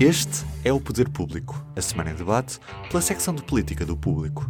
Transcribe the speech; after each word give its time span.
Este 0.00 0.46
é 0.64 0.72
o 0.72 0.78
Poder 0.78 1.08
Público, 1.08 1.60
a 1.74 1.82
semana 1.82 2.12
em 2.12 2.14
debate 2.14 2.60
pela 2.88 3.02
secção 3.02 3.34
de 3.34 3.42
política 3.42 3.84
do 3.84 3.96
Público. 3.96 4.48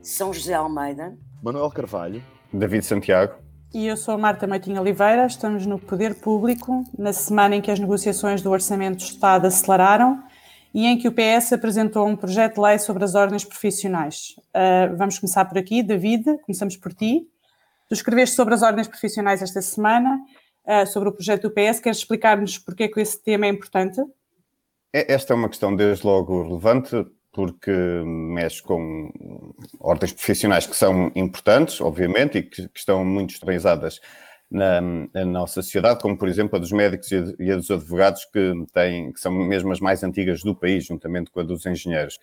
São 0.00 0.32
José 0.32 0.54
Almeida, 0.54 1.14
Manuel 1.42 1.70
Carvalho, 1.70 2.24
David 2.50 2.82
Santiago. 2.82 3.34
E 3.74 3.86
eu 3.86 3.94
sou 3.94 4.14
a 4.14 4.18
Marta 4.18 4.46
Meitinho 4.46 4.80
Oliveira, 4.80 5.26
estamos 5.26 5.66
no 5.66 5.78
Poder 5.78 6.14
Público, 6.14 6.82
na 6.98 7.12
semana 7.12 7.56
em 7.56 7.60
que 7.60 7.70
as 7.70 7.78
negociações 7.78 8.40
do 8.40 8.50
Orçamento 8.50 8.96
do 8.96 9.04
Estado 9.04 9.46
aceleraram 9.46 10.18
e 10.72 10.86
em 10.86 10.96
que 10.96 11.06
o 11.06 11.12
PS 11.12 11.52
apresentou 11.52 12.08
um 12.08 12.16
projeto 12.16 12.54
de 12.54 12.60
lei 12.62 12.78
sobre 12.78 13.04
as 13.04 13.14
ordens 13.14 13.44
profissionais. 13.44 14.34
Uh, 14.38 14.96
vamos 14.96 15.18
começar 15.18 15.44
por 15.44 15.58
aqui, 15.58 15.82
David, 15.82 16.24
começamos 16.46 16.74
por 16.78 16.94
ti. 16.94 17.20
Tu 17.86 17.92
escreveste 17.92 18.34
sobre 18.34 18.54
as 18.54 18.62
ordens 18.62 18.88
profissionais 18.88 19.42
esta 19.42 19.60
semana, 19.60 20.18
uh, 20.68 20.86
sobre 20.86 21.08
o 21.08 21.12
projeto 21.12 21.48
do 21.48 21.50
PS, 21.50 21.80
queres 21.80 21.98
explicar-nos 21.98 22.58
porque 22.58 22.88
que 22.88 23.00
esse 23.00 23.22
tema 23.22 23.46
é 23.46 23.48
importante? 23.48 24.00
É, 24.92 25.12
esta 25.12 25.32
é 25.32 25.36
uma 25.36 25.48
questão 25.48 25.74
desde 25.74 26.06
logo 26.06 26.42
relevante, 26.42 27.06
porque 27.32 27.70
mexe 28.04 28.62
com 28.62 29.10
ordens 29.80 30.12
profissionais 30.12 30.66
que 30.66 30.76
são 30.76 31.10
importantes, 31.14 31.80
obviamente, 31.80 32.38
e 32.38 32.42
que, 32.42 32.68
que 32.68 32.78
estão 32.78 33.04
muito 33.04 33.34
externalizadas 33.34 34.00
na, 34.50 34.80
na, 35.12 35.24
nossa 35.26 35.60
sociedade, 35.60 36.00
como 36.00 36.16
por 36.16 36.26
exemplo 36.26 36.56
a 36.56 36.58
dos 36.58 36.72
médicos 36.72 37.12
e 37.12 37.36
e 37.38 37.52
a 37.52 37.56
dos 37.56 37.70
advogados, 37.70 38.24
que, 38.24 38.54
têm, 38.72 39.12
que 39.12 39.20
são 39.20 39.30
mesmo 39.30 39.70
as 39.70 39.78
mais 39.78 40.02
antigas 40.02 40.42
do 40.42 40.54
país, 40.54 40.86
juntamente 40.86 41.30
com 41.30 41.40
a 41.40 41.42
dos 41.42 41.66
engenheiros. 41.66 42.18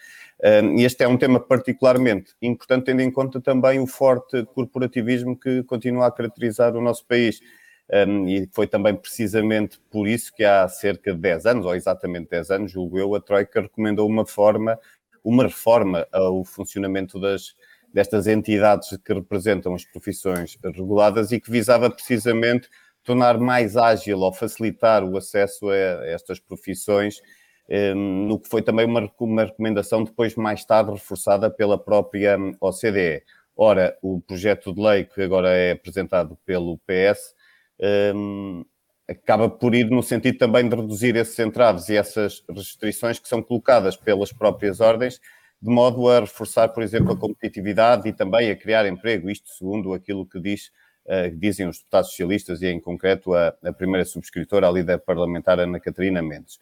e 0.76 0.84
este 0.84 1.04
é 1.04 1.08
um 1.08 1.18
tema 1.18 1.40
particularmente 1.40 2.34
importante, 2.42 2.86
tendo 2.86 3.02
em 3.02 3.12
conta 3.12 3.40
também 3.40 3.80
o 3.80 3.86
forte 3.86 4.44
corporativismo 4.56 5.40
que 5.40 5.64
continua 5.64 6.08
a 6.08 6.12
caracterizar 6.12 6.76
o 6.76 6.82
nosso 6.82 7.06
país. 7.06 7.40
Um, 8.08 8.28
e 8.28 8.50
foi 8.52 8.66
também 8.66 8.96
precisamente 8.96 9.80
por 9.92 10.08
isso 10.08 10.34
que 10.34 10.44
há 10.44 10.68
cerca 10.68 11.14
de 11.14 11.20
10 11.20 11.46
anos, 11.46 11.66
ou 11.66 11.76
exatamente 11.76 12.30
10 12.30 12.52
anos, 12.52 12.72
julgo 12.72 12.98
eu, 12.98 13.14
a 13.14 13.22
Troika 13.22 13.62
recomendou 13.62 14.08
uma 14.08 14.26
forma 14.26 14.80
uma 15.24 15.44
reforma 15.44 16.08
ao 16.12 16.46
funcionamento 16.46 17.20
das, 17.20 17.56
destas 17.92 18.28
entidades 18.28 18.96
que 19.04 19.14
representam 19.14 19.74
as 19.74 19.84
profissões 19.84 20.58
reguladas 20.64 21.32
e 21.32 21.40
que 21.40 21.50
visava 21.50 21.90
precisamente 21.90 22.70
tornar 23.04 23.40
mais 23.40 23.76
ágil 23.78 24.20
ou 24.20 24.34
facilitar 24.34 25.04
o 25.04 25.18
acesso 25.18 25.70
a 25.70 26.08
estas 26.08 26.40
profissões, 26.40 27.22
no 27.96 28.40
que 28.40 28.48
foi 28.48 28.62
também 28.62 28.86
uma, 28.86 29.12
uma 29.20 29.46
recomendação 29.46 30.04
depois 30.04 30.36
mais 30.36 30.64
tarde 30.64 30.92
reforçada 30.92 31.50
pela 31.50 31.78
própria 31.78 32.38
OCDE. 32.60 33.24
Ora, 33.56 33.98
o 34.02 34.20
projeto 34.22 34.74
de 34.74 34.82
lei 34.82 35.06
que 35.06 35.22
agora 35.22 35.50
é 35.50 35.72
apresentado 35.72 36.38
pelo 36.46 36.78
PS 36.80 37.34
ehm, 37.80 38.64
acaba 39.08 39.50
por 39.50 39.76
ir 39.76 39.90
no 39.90 40.02
sentido 40.02 40.38
também 40.38 40.68
de 40.68 40.76
reduzir 40.76 41.16
esses 41.16 41.38
entraves 41.40 41.90
e 41.90 41.96
essas 41.96 42.44
restrições 42.50 43.20
que 43.20 43.28
são 43.28 43.42
colocadas 43.42 43.96
pelas 43.96 44.32
próprias 44.32 44.80
ordens, 44.80 45.20
de 45.62 45.70
modo 45.70 46.10
a 46.10 46.22
reforçar, 46.22 46.70
por 46.70 46.84
exemplo, 46.84 47.14
a 47.14 47.18
competitividade 47.18 48.08
e 48.08 48.14
também 48.14 48.50
a 48.50 48.56
criar 48.56 48.86
emprego, 48.86 49.30
isto 49.30 49.50
segundo 49.50 49.94
aquilo 49.94 50.26
que 50.26 50.40
diz, 50.40 50.72
uh, 51.06 51.36
dizem 51.36 51.68
os 51.68 51.78
deputados 51.78 52.10
socialistas 52.12 52.62
e, 52.62 52.68
em 52.68 52.80
concreto, 52.80 53.34
a, 53.34 53.54
a 53.64 53.74
primeira 53.74 54.06
subscritora, 54.06 54.68
a 54.68 54.72
líder 54.72 55.00
parlamentar 55.00 55.60
Ana 55.60 55.80
Catarina 55.80 56.22
Mendes. 56.22 56.58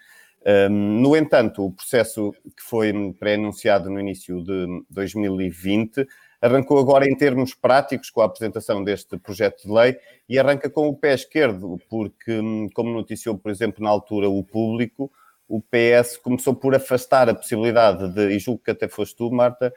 Um, 0.46 1.02
no 1.02 1.16
entanto, 1.16 1.66
o 1.66 1.72
processo 1.72 2.34
que 2.34 2.64
foi 2.64 2.92
pré-anunciado 3.18 3.90
no 3.90 4.00
início 4.00 4.44
de 4.44 4.84
2020 4.90 6.06
arrancou 6.44 6.78
agora 6.78 7.10
em 7.10 7.16
termos 7.16 7.54
práticos 7.54 8.10
com 8.10 8.20
a 8.22 8.26
apresentação 8.26 8.84
deste 8.84 9.18
projeto 9.18 9.66
de 9.66 9.72
lei 9.72 9.98
e 10.28 10.38
arranca 10.38 10.70
com 10.70 10.90
o 10.90 10.96
pé 10.96 11.14
esquerdo, 11.14 11.80
porque, 11.90 12.38
como 12.74 12.92
noticiou, 12.92 13.38
por 13.38 13.50
exemplo, 13.50 13.82
na 13.82 13.90
altura 13.90 14.30
o 14.30 14.44
público, 14.44 15.10
o 15.48 15.62
PS 15.62 16.18
começou 16.18 16.54
por 16.54 16.76
afastar 16.76 17.30
a 17.30 17.34
possibilidade 17.34 18.14
de, 18.14 18.36
e 18.36 18.40
julgo 18.40 18.62
que 18.62 18.72
até 18.72 18.90
foste 18.90 19.16
tu, 19.16 19.32
Marta, 19.32 19.74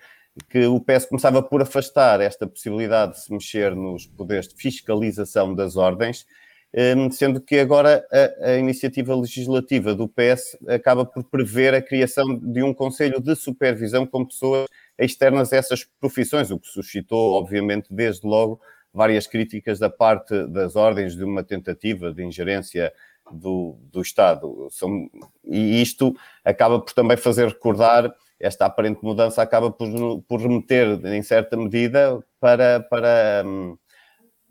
que 0.50 0.67
o 0.67 0.81
PS 0.81 1.06
começava 1.06 1.41
por 1.41 1.62
afastar 1.62 2.20
esta 2.20 2.48
possibilidade 2.48 3.13
de 3.13 3.20
se 3.20 3.33
mexer 3.33 3.74
nos 3.77 4.05
poderes 4.05 4.48
de 4.48 4.57
fiscalização 4.57 5.55
das 5.55 5.77
ordens, 5.77 6.27
hum, 6.74 7.08
sendo 7.13 7.40
que 7.40 7.61
agora 7.61 8.05
a, 8.11 8.51
a, 8.51 8.57
iniciativa 8.58 9.14
legislativa 9.14 9.95
do 9.95 10.08
PS 10.08 10.58
acaba 10.67 11.07
por 11.07 11.23
prever 11.23 11.74
a 11.74 11.80
criação 11.80 12.36
de 12.36 12.61
um 12.61 12.74
conselho 12.74 13.20
de 13.20 13.36
supervisão 13.36 14.05
com 14.05 14.27
pessoas 14.27 14.67
externas 14.98 15.52
a 15.52 15.57
essas 15.57 15.84
profissões, 16.01 16.51
o 16.51 16.58
que 16.58 16.68
suscitou, 16.68 17.34
obviamente, 17.34 17.89
desde 17.90 18.27
logo, 18.27 18.61
várias 18.92 19.27
críticas 19.27 19.79
da 19.79 19.90
parte 19.90 20.46
das 20.46 20.74
ordens 20.74 21.14
de 21.14 21.23
uma 21.23 21.45
tentativa 21.45 22.12
de 22.12 22.24
ingerência 22.24 22.92
do, 23.30 23.77
do 23.92 24.01
Estado. 24.01 24.68
São, 24.70 25.11
e 25.45 25.83
isto 25.83 26.14
acaba 26.45 26.80
por 26.80 26.92
também 26.95 27.17
fazer 27.17 27.48
recordar, 27.48 28.14
esta 28.39 28.67
aparente 28.67 29.02
mudança 29.02 29.42
acaba 29.42 29.70
por, 29.70 29.89
por 30.23 30.40
remeter, 30.40 31.01
em 31.07 31.23
certa 31.23 31.57
medida, 31.57 32.18
para, 32.40 32.80
para, 32.80 33.45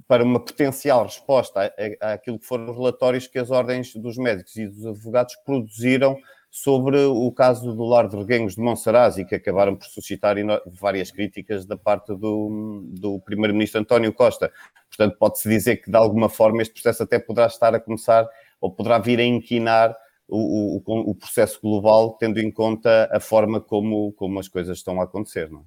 para 0.08 0.24
uma 0.24 0.40
potencial 0.40 1.04
resposta 1.04 1.74
àquilo 2.02 2.40
que 2.40 2.46
foram 2.46 2.74
relatórios 2.74 3.28
que 3.28 3.40
as 3.40 3.52
ordens 3.52 3.96
dos 3.96 4.18
médicos 4.18 4.56
e 4.56 4.68
dos 4.68 4.86
advogados 4.86 5.36
produziram 5.46 6.18
sobre 6.56 6.98
o 7.04 7.30
caso 7.34 7.74
do 7.74 7.84
Lord 7.84 8.16
Reguengos 8.16 8.56
de 8.56 8.62
Monsarazzi, 8.62 9.26
que 9.26 9.36
acabaram 9.36 9.76
por 9.76 9.88
suscitar 9.88 10.38
várias 10.68 11.12
críticas 11.12 11.66
da 11.66 11.76
parte 11.76 12.16
do, 12.16 12.82
do 12.94 13.20
primeiro-ministro 13.20 13.82
António 13.82 14.14
Costa. 14.14 14.50
Portanto, 14.88 15.18
pode-se 15.20 15.50
dizer 15.50 15.76
que, 15.76 15.92
de 15.92 15.98
alguma 15.98 16.30
forma, 16.30 16.62
este 16.62 16.74
processo 16.74 17.04
até 17.04 17.20
poderá 17.20 17.48
estar 17.48 17.76
a 17.76 17.80
começar 17.80 18.26
ou 18.62 18.72
poderá 18.72 19.00
vir 19.00 19.20
a 19.20 19.24
inquinar 19.26 19.94
o, 20.30 20.78
o, 20.78 21.12
o 21.12 21.14
processo 21.14 21.60
global, 21.62 22.16
tendo 22.18 22.40
em 22.40 22.50
conta 22.50 23.10
a 23.12 23.20
forma 23.20 23.60
como, 23.60 24.14
como 24.14 24.40
as 24.40 24.48
coisas 24.48 24.78
estão 24.78 25.02
a 25.02 25.04
acontecer, 25.04 25.52
não 25.52 25.60
é? 25.60 25.64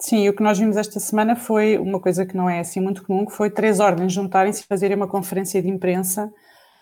Sim, 0.00 0.28
o 0.28 0.34
que 0.34 0.42
nós 0.42 0.58
vimos 0.58 0.76
esta 0.76 0.98
semana 0.98 1.36
foi 1.36 1.78
uma 1.78 2.00
coisa 2.00 2.26
que 2.26 2.36
não 2.36 2.50
é 2.50 2.58
assim 2.58 2.80
muito 2.80 3.04
comum, 3.04 3.24
que 3.24 3.32
foi 3.32 3.48
três 3.48 3.78
ordens 3.78 4.12
juntarem-se 4.12 4.62
e 4.62 4.66
fazerem 4.66 4.96
uma 4.96 5.06
conferência 5.06 5.62
de 5.62 5.68
imprensa 5.68 6.32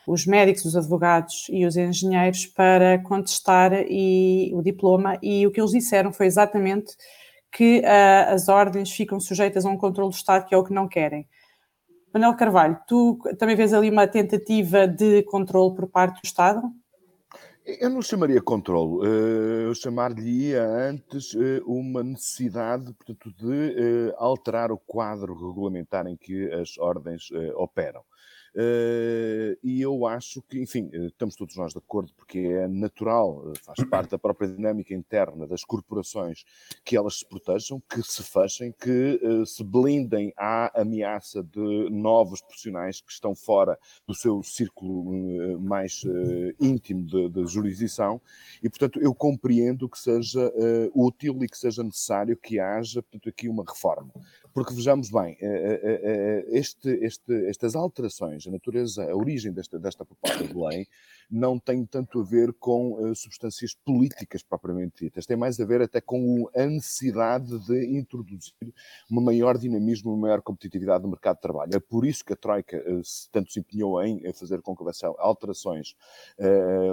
os 0.07 0.27
médicos, 0.27 0.65
os 0.65 0.77
advogados 0.77 1.47
e 1.49 1.65
os 1.65 1.77
engenheiros 1.77 2.47
para 2.47 2.99
contestar 3.03 3.73
e, 3.89 4.51
o 4.55 4.63
diploma 4.63 5.19
e 5.23 5.47
o 5.47 5.51
que 5.51 5.61
eles 5.61 5.73
disseram 5.73 6.13
foi 6.13 6.27
exatamente 6.27 6.95
que 7.51 7.81
uh, 7.81 8.35
as 8.35 8.49
ordens 8.49 8.91
ficam 8.91 9.21
sujeitas 9.21 9.65
a 9.65 9.71
um 9.71 9.77
controle 9.77 10.11
do 10.11 10.17
Estado 10.17 10.45
que 10.47 10.55
é 10.55 10.59
o 10.59 10.65
que 10.65 10.73
não 10.73 10.89
querem. 10.89 11.27
Manuel 12.13 12.37
Carvalho, 12.37 12.79
tu 12.87 13.19
também 13.39 13.57
vês 13.57 13.73
ali 13.73 13.91
uma 13.91 14.07
tentativa 14.07 14.87
de 14.87 15.23
controle 15.25 15.75
por 15.75 15.89
parte 15.89 16.21
do 16.21 16.25
Estado? 16.25 16.63
Eu 17.65 17.89
não 17.89 18.03
chamaria 18.03 18.43
controle, 18.43 19.09
eh, 19.09 19.67
eu 19.67 19.75
chamar-lhe 19.75 20.55
antes 20.55 21.35
eh, 21.35 21.63
uma 21.65 22.03
necessidade, 22.03 22.93
portanto, 22.93 23.33
de 23.33 24.13
alterar 24.19 24.71
o 24.71 24.77
quadro 24.77 25.35
regulamentar 25.35 26.07
em 26.07 26.17
que 26.17 26.53
as 26.53 26.77
ordens 26.79 27.31
operam. 27.57 28.03
Uh, 28.55 29.59
e 29.65 29.83
eu 29.83 30.07
acho 30.07 30.41
que, 30.43 30.61
enfim, 30.61 30.89
eh, 30.93 31.07
estamos 31.07 31.35
todos 31.35 31.57
nós 31.57 31.73
de 31.73 31.79
acordo, 31.79 32.13
porque 32.15 32.39
é 32.39 32.69
natural, 32.69 33.51
eh, 33.51 33.59
faz 33.61 33.79
parte 33.91 34.11
da 34.11 34.19
própria 34.19 34.49
dinâmica 34.49 34.95
interna 34.95 35.45
das 35.45 35.65
corporações 35.65 36.45
que 36.85 36.97
elas 36.97 37.19
se 37.19 37.27
protejam, 37.27 37.83
que 37.91 38.01
se 38.03 38.23
fechem, 38.23 38.73
que 38.73 39.19
se 39.45 39.65
blindem 39.65 40.33
à 40.37 40.81
ameaça 40.81 41.43
de 41.43 41.91
novos 41.91 42.41
profissionais 42.41 43.01
que 43.01 43.11
estão 43.11 43.35
fora 43.35 43.77
do 44.07 44.15
seu 44.15 44.41
círculo 44.45 45.59
mais 45.61 46.03
íntimo 46.61 47.05
de, 47.05 47.29
de, 47.29 47.47
jurisdição, 47.47 48.21
e 48.63 48.69
portanto 48.69 49.01
eu 49.01 49.15
compreendo 49.15 49.89
que 49.89 49.99
seja 49.99 50.53
útil 50.95 51.43
e 51.43 51.49
que 51.49 51.59
seja 51.59 51.83
necessário 51.83 52.37
que 52.37 52.61
haja, 52.61 53.03
portanto, 53.03 53.29
aqui 53.29 53.49
uma 53.49 53.65
reforma. 53.67 54.13
Porque 54.55 54.73
vejamos 54.73 55.11
bem, 55.11 55.37
este, 56.53 56.89
este, 57.05 57.47
estas 57.49 57.75
alterações 57.75 58.47
a 58.47 58.53
natureza, 58.53 59.03
a 59.03 59.17
origem 59.17 59.53
desta, 59.53 59.81
desta 59.81 60.05
proposta 60.05 60.47
de 60.47 60.55
lei 60.55 60.87
não 61.29 61.59
tem 61.59 61.85
tanto 61.85 62.21
a 62.21 62.25
ver 62.25 62.53
com 62.53 63.13
substâncias 63.17 63.75
políticas 63.75 64.45
propriamente 64.45 65.07
ditas, 65.07 65.27
tem 65.27 65.37
mais 65.37 65.59
a 65.59 65.65
ver 65.65 65.83
até 65.83 66.01
com 66.01 66.49
a 66.55 66.67
necessidade 66.67 67.59
de 67.67 67.99
introduzir 67.99 68.55
uma 69.11 69.21
maior 69.21 69.59
dinamismo, 69.59 70.13
uma 70.13 70.21
maior 70.29 70.41
competitividade 70.41 71.03
no 71.03 71.11
mercado 71.11 71.35
de 71.35 71.43
trabalho. 71.43 71.75
É 71.75 71.81
por 71.81 72.07
isso 72.07 72.25
que 72.25 72.33
a 72.33 72.37
Troika 72.37 72.81
tanto 73.33 73.51
se 73.51 73.59
empenhou 73.59 74.01
em 74.05 74.33
fazer 74.35 74.63
com 74.63 74.77
que 74.77 74.83
houvesse 74.83 75.05
alterações 75.19 75.97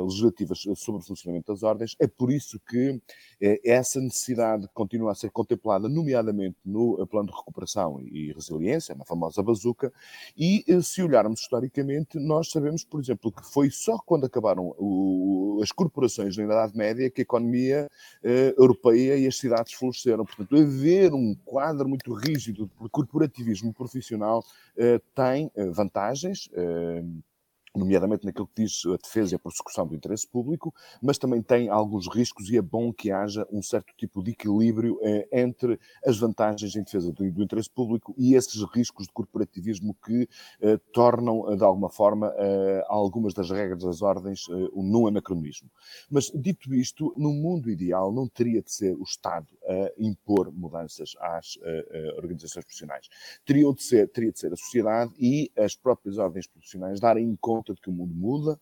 legislativas 0.03 0.63
sobre 0.77 1.01
o 1.01 1.05
funcionamento 1.05 1.51
das 1.53 1.61
ordens, 1.61 1.95
é 1.99 2.07
por 2.07 2.31
isso 2.31 2.59
que 2.67 2.99
essa 3.63 4.01
necessidade 4.01 4.67
continua 4.73 5.11
a 5.11 5.15
ser 5.15 5.29
contemplada, 5.29 5.87
nomeadamente 5.87 6.57
no 6.65 7.05
plano 7.05 7.27
de 7.27 7.33
recuperação 7.33 7.50
e 8.11 8.31
resiliência, 8.31 8.95
na 8.95 9.05
famosa 9.05 9.41
bazuca, 9.43 9.91
e 10.37 10.63
se 10.81 11.03
olharmos 11.03 11.41
historicamente, 11.41 12.19
nós 12.19 12.49
sabemos, 12.49 12.83
por 12.83 12.99
exemplo, 12.99 13.31
que 13.31 13.45
foi 13.45 13.69
só 13.69 13.97
quando 13.97 14.25
acabaram 14.25 14.73
o, 14.77 15.59
as 15.61 15.71
corporações 15.71 16.35
na 16.37 16.43
Idade 16.43 16.75
Média 16.75 17.09
que 17.09 17.21
a 17.21 17.23
economia 17.23 17.89
eh, 18.23 18.53
europeia 18.57 19.17
e 19.17 19.27
as 19.27 19.37
cidades 19.37 19.73
floresceram. 19.73 20.25
Portanto, 20.25 20.55
haver 20.55 21.13
um 21.13 21.35
quadro 21.45 21.87
muito 21.87 22.13
rígido 22.13 22.69
de 22.81 22.89
corporativismo 22.89 23.73
profissional 23.73 24.43
eh, 24.77 24.99
tem 25.13 25.51
eh, 25.55 25.69
vantagens 25.69 26.49
nomeadamente 27.75 28.25
naquilo 28.25 28.47
que 28.47 28.63
diz 28.63 28.83
a 28.85 28.97
defesa 28.97 29.33
e 29.33 29.35
a 29.35 29.39
prossecução 29.39 29.87
do 29.87 29.95
interesse 29.95 30.27
público, 30.27 30.73
mas 31.01 31.17
também 31.17 31.41
tem 31.41 31.69
alguns 31.69 32.07
riscos 32.07 32.49
e 32.49 32.57
é 32.57 32.61
bom 32.61 32.91
que 32.91 33.11
haja 33.11 33.47
um 33.51 33.61
certo 33.61 33.93
tipo 33.97 34.21
de 34.21 34.31
equilíbrio 34.31 34.99
eh, 35.01 35.27
entre 35.31 35.79
as 36.05 36.17
vantagens 36.17 36.75
em 36.75 36.83
defesa 36.83 37.11
do, 37.11 37.31
do, 37.31 37.43
interesse 37.43 37.69
público 37.69 38.13
e 38.17 38.35
esses 38.35 38.61
riscos 38.73 39.07
de 39.07 39.13
corporativismo 39.13 39.95
que 40.05 40.27
eh, 40.61 40.77
tornam, 40.91 41.51
eh, 41.51 41.55
de 41.55 41.63
alguma 41.63 41.89
forma, 41.89 42.33
eh, 42.37 42.83
algumas 42.87 43.33
das 43.33 43.49
regras 43.49 43.83
das 43.83 44.01
ordens 44.01 44.47
eh, 44.49 44.69
num 44.75 45.07
anacronismo. 45.07 45.69
Mas, 46.09 46.31
dito 46.33 46.73
isto, 46.73 47.13
no 47.17 47.31
mundo 47.31 47.69
ideal 47.69 48.11
não 48.11 48.27
teria 48.27 48.61
de 48.61 48.71
ser 48.71 48.95
o 48.95 49.03
Estado 49.03 49.47
a 49.65 49.91
impor 49.97 50.51
mudanças 50.51 51.15
às 51.19 51.57
eh, 51.63 52.13
organizações 52.17 52.65
profissionais. 52.65 53.07
Teria 53.45 53.71
de, 53.73 53.83
ser, 53.83 54.09
teria 54.09 54.31
de 54.31 54.39
ser 54.39 54.51
a 54.51 54.57
sociedade 54.57 55.13
e 55.17 55.51
as 55.57 55.75
próprias 55.75 56.17
ordens 56.17 56.47
profissionais 56.47 56.99
darem 56.99 57.37
conta 57.39 57.60
conta 57.61 57.73
de 57.73 57.81
que 57.81 57.89
o 57.89 57.93
mundo 57.93 58.13
muda, 58.13 58.59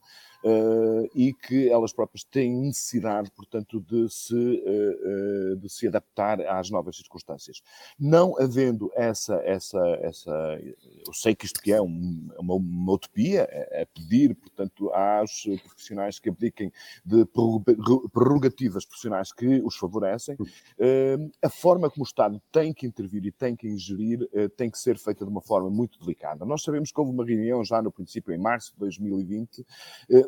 e 1.14 1.34
que 1.34 1.70
elas 1.70 1.92
próprias 1.92 2.24
têm 2.24 2.56
necessidade, 2.56 3.30
portanto, 3.32 3.82
de 3.82 4.10
se, 4.10 4.36
uh, 4.36 5.56
de 5.58 5.70
se 5.70 5.88
adaptar 5.88 6.42
às 6.42 6.70
novas 6.70 6.96
circunstâncias. 6.96 7.62
Não 8.00 8.40
havendo 8.40 8.92
essa, 8.96 9.36
essa, 9.44 9.80
essa 10.02 10.60
eu 11.06 11.14
sei 11.14 11.36
que 11.36 11.46
isto 11.46 11.62
que 11.62 11.72
é 11.72 11.82
um, 11.82 12.30
uma, 12.38 12.56
uma, 12.56 12.94
utopia, 12.94 13.48
é, 13.52 13.82
é, 13.82 13.86
pedir, 13.86 14.36
portanto, 14.36 14.90
aos 14.92 15.44
profissionais 15.64 16.20
que 16.20 16.30
abdiquem 16.30 16.72
de 17.06 17.26
prerrogativas 18.14 18.86
profissionais 18.86 19.32
que 19.34 19.62
os 19.62 19.76
favorecem, 19.76 20.38
a 21.42 21.50
forma 21.50 21.90
como 21.90 22.04
o 22.04 22.08
Estado 22.08 22.42
tem 22.52 22.74
que 22.74 22.86
intervir 22.86 23.26
e 23.26 23.32
tem 23.32 23.56
que 23.56 23.68
ingerir 23.68 24.28
tem 24.56 24.70
que 24.70 24.78
ser 24.78 24.98
feita 24.98 25.26
de 25.26 25.32
uma 25.32 25.42
forma 25.42 25.70
muito 25.70 26.00
delicada. 26.00 26.46
Nós 26.46 26.64
sabemos 26.64 26.92
que 26.92 27.00
houve 27.00 27.12
uma 27.12 27.26
reunião 27.26 27.64
já 27.64 27.82
no 27.82 27.92
princípio, 27.92 28.34
em 28.34 28.38
março 28.38 28.74
de 28.74 28.80
2020, 28.80 29.66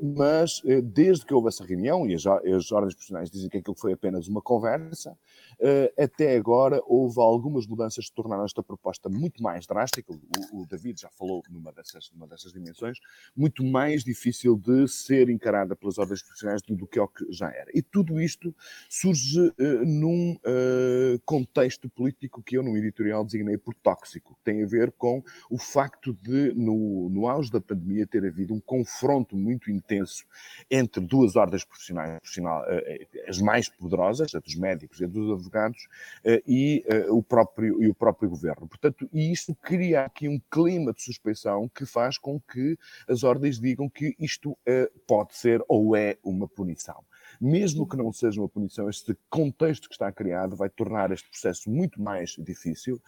mas 0.01 0.61
eh, 0.65 0.81
desde 0.81 1.25
que 1.25 1.33
houve 1.33 1.49
essa 1.49 1.63
reunião, 1.63 2.07
e 2.07 2.15
as, 2.15 2.25
as 2.25 2.71
ordens 2.71 2.95
profissionais 2.95 3.29
dizem 3.29 3.49
que 3.49 3.57
aquilo 3.57 3.75
foi 3.77 3.93
apenas 3.93 4.27
uma 4.27 4.41
conversa, 4.41 5.15
eh, 5.59 5.93
até 5.95 6.35
agora 6.35 6.81
houve 6.87 7.19
algumas 7.21 7.67
mudanças 7.67 8.09
que 8.09 8.15
tornaram 8.15 8.43
esta 8.43 8.63
proposta 8.63 9.09
muito 9.09 9.43
mais 9.43 9.67
drástica, 9.67 10.11
o, 10.11 10.61
o 10.61 10.65
David 10.65 11.01
já 11.01 11.09
falou 11.11 11.43
numa 11.49 11.71
dessas, 11.71 12.09
numa 12.13 12.25
dessas 12.27 12.51
dimensões, 12.51 12.97
muito 13.35 13.63
mais 13.63 14.03
difícil 14.03 14.57
de 14.57 14.87
ser 14.87 15.29
encarada 15.29 15.75
pelas 15.75 15.99
ordens 15.99 16.23
profissionais 16.23 16.63
do, 16.63 16.75
do 16.75 16.87
que 16.87 16.99
o 16.99 17.07
que 17.07 17.31
já 17.31 17.51
era. 17.51 17.69
E 17.73 17.81
tudo 17.83 18.19
isto 18.19 18.55
surge 18.89 19.39
uh, 19.39 19.85
num 19.85 20.33
uh, 20.33 21.19
contexto 21.25 21.87
político 21.89 22.41
que 22.41 22.57
eu 22.57 22.63
no 22.63 22.75
editorial 22.75 23.23
designei 23.23 23.57
por 23.57 23.75
tóxico, 23.75 24.35
tem 24.43 24.63
a 24.63 24.67
ver 24.67 24.91
com 24.93 25.23
o 25.49 25.59
facto 25.59 26.11
de, 26.13 26.53
no, 26.55 27.07
no 27.09 27.27
auge 27.27 27.51
da 27.51 27.61
pandemia, 27.61 28.07
ter 28.07 28.25
havido 28.25 28.53
um 28.53 28.59
confronto 28.59 29.35
muito 29.37 29.69
intenso 29.69 29.90
entre 30.69 31.03
duas 31.03 31.35
ordens 31.35 31.63
profissionais, 31.63 32.19
uh, 32.37 33.27
as 33.27 33.39
mais 33.39 33.69
poderosas, 33.69 34.33
a 34.35 34.39
dos 34.39 34.55
médicos 34.55 34.99
e 34.99 35.05
a 35.05 35.07
dos 35.07 35.31
advogados, 35.31 35.87
eh, 36.23 36.41
e, 36.47 36.83
eh, 36.87 37.09
o 37.09 37.21
próprio, 37.21 37.81
e 37.83 37.89
o 37.89 37.95
próprio 37.95 38.29
governo. 38.29 38.67
Portanto, 38.67 39.09
isto 39.13 39.55
cria 39.55 40.03
aqui 40.03 40.27
um 40.27 40.39
clima 40.49 40.93
de 40.93 41.01
suspeição 41.01 41.69
que 41.69 41.85
faz 41.85 42.17
com 42.17 42.39
que 42.39 42.77
as 43.07 43.23
ordens 43.23 43.59
digam 43.59 43.89
que 43.89 44.15
isto 44.19 44.57
eh, 44.65 44.89
pode 45.07 45.35
ser 45.35 45.63
ou 45.67 45.95
é 45.95 46.17
uma 46.23 46.47
punição 46.47 47.03
mesmo 47.39 47.87
que 47.87 47.95
não 47.95 48.11
seja 48.11 48.39
uma 48.39 48.49
punição, 48.49 48.89
este 48.89 49.17
contexto 49.29 49.87
que 49.87 49.95
está 49.95 50.11
criado 50.11 50.55
vai 50.55 50.69
tornar 50.69 51.11
este 51.11 51.27
processo 51.29 51.71
muito 51.71 51.99
mais 51.99 52.35
difícil 52.37 53.01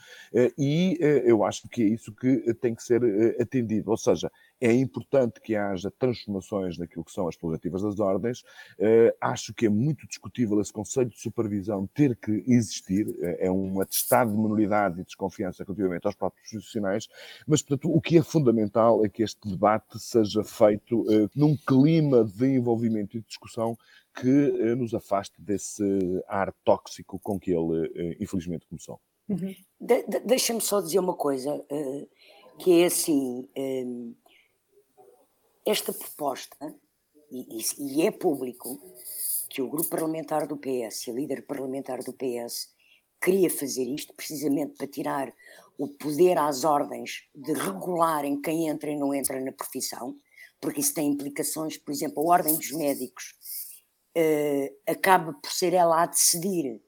e 0.57 0.97
eu 1.25 1.44
acho 1.44 1.68
que 1.68 1.83
é 1.83 1.88
isso 1.88 2.12
que 2.13 2.53
tem 2.56 2.74
que 2.74 2.81
ser 2.81 3.01
atendido. 3.39 3.91
Ou 3.91 3.97
seja, 3.97 4.31
é 4.63 4.71
importante 4.71 5.42
que 5.42 5.57
haja 5.57 5.92
transformações 5.92 6.77
naquilo 6.77 7.04
que 7.04 7.12
são 7.12 7.27
as 7.27 7.36
prerrogativas 7.36 7.81
das 7.81 8.00
ordens. 8.00 8.44
Uh, 8.80 9.13
acho 9.19 9.54
que 9.54 9.65
é 9.65 9.69
muito 9.69 10.07
discutível 10.07 10.62
esse 10.62 10.71
conceito 10.71 11.10
de 11.10 11.19
supervisão 11.19 11.86
ter 11.94 12.15
que 12.15 12.42
existir. 12.48 13.06
Uh, 13.10 13.36
é 13.39 13.51
um 13.51 13.81
atestado 13.81 14.31
de 14.31 14.38
minoridade 14.38 15.01
e 15.01 15.04
desconfiança 15.04 15.65
relativamente 15.65 16.06
aos 16.06 16.15
próprios 16.15 16.50
profissionais. 16.50 17.10
Mas, 17.45 17.62
portanto, 17.62 17.94
o 17.94 18.00
que 18.00 18.18
é 18.18 18.24
fundamental 18.24 19.04
é 19.06 19.10
que 19.10 19.21
este 19.21 19.50
debate 19.50 20.00
seja 20.00 20.45
feito 20.45 21.01
uh, 21.01 21.30
num 21.36 21.57
clima 21.57 22.24
de 22.24 22.56
envolvimento 22.56 23.18
e 23.18 23.21
discussão 23.21 23.77
que 24.16 24.75
nos 24.75 24.94
afaste 24.94 25.42
desse 25.42 25.83
ar 26.27 26.54
tóxico 26.63 27.19
com 27.19 27.39
que 27.39 27.51
ele, 27.51 28.16
infelizmente, 28.19 28.63
começou. 28.68 29.01
Uhum. 29.27 29.56
De, 29.81 30.04
de, 30.04 30.19
Deixa-me 30.19 30.62
só 30.62 30.80
dizer 30.80 31.00
uma 31.00 31.16
coisa, 31.16 31.66
que 32.59 32.83
é 32.83 32.86
assim 32.86 33.50
esta 35.65 35.94
proposta, 35.94 36.75
e, 37.31 37.62
e, 37.80 38.06
é 38.06 38.12
público, 38.12 38.80
que 39.50 39.62
o 39.62 39.69
grupo 39.69 39.89
parlamentar 39.89 40.48
do 40.48 40.57
PS 40.57 41.07
e 41.07 41.12
a 41.12 41.13
líder 41.13 41.45
parlamentar 41.45 42.04
do 42.04 42.13
PS 42.13 42.74
queria 43.21 43.50
fazer 43.50 43.86
isto 43.86 44.13
precisamente 44.13 44.75
para 44.75 44.88
tirar 44.88 45.33
o 45.77 45.88
poder 45.88 46.38
às 46.38 46.63
ordens 46.63 47.24
de 47.33 47.54
regularem 47.54 48.42
quem 48.42 48.68
entra 48.68 48.92
e 48.92 48.95
não 48.95 49.13
entra 49.13 49.39
na 49.39 49.51
profissão, 49.51 50.15
porque 50.60 50.81
isso 50.81 50.94
tem 50.94 51.07
implicações, 51.07 51.77
por 51.77 51.92
exemplo, 51.92 52.24
a 52.24 52.33
ordem 52.33 52.56
dos 52.56 52.71
médicos 52.71 53.33
uh, 54.18 54.92
acaba 54.92 55.33
por 55.33 55.51
ser 55.51 55.74
ela 55.74 56.04
a 56.04 56.06
decidir 56.06 56.81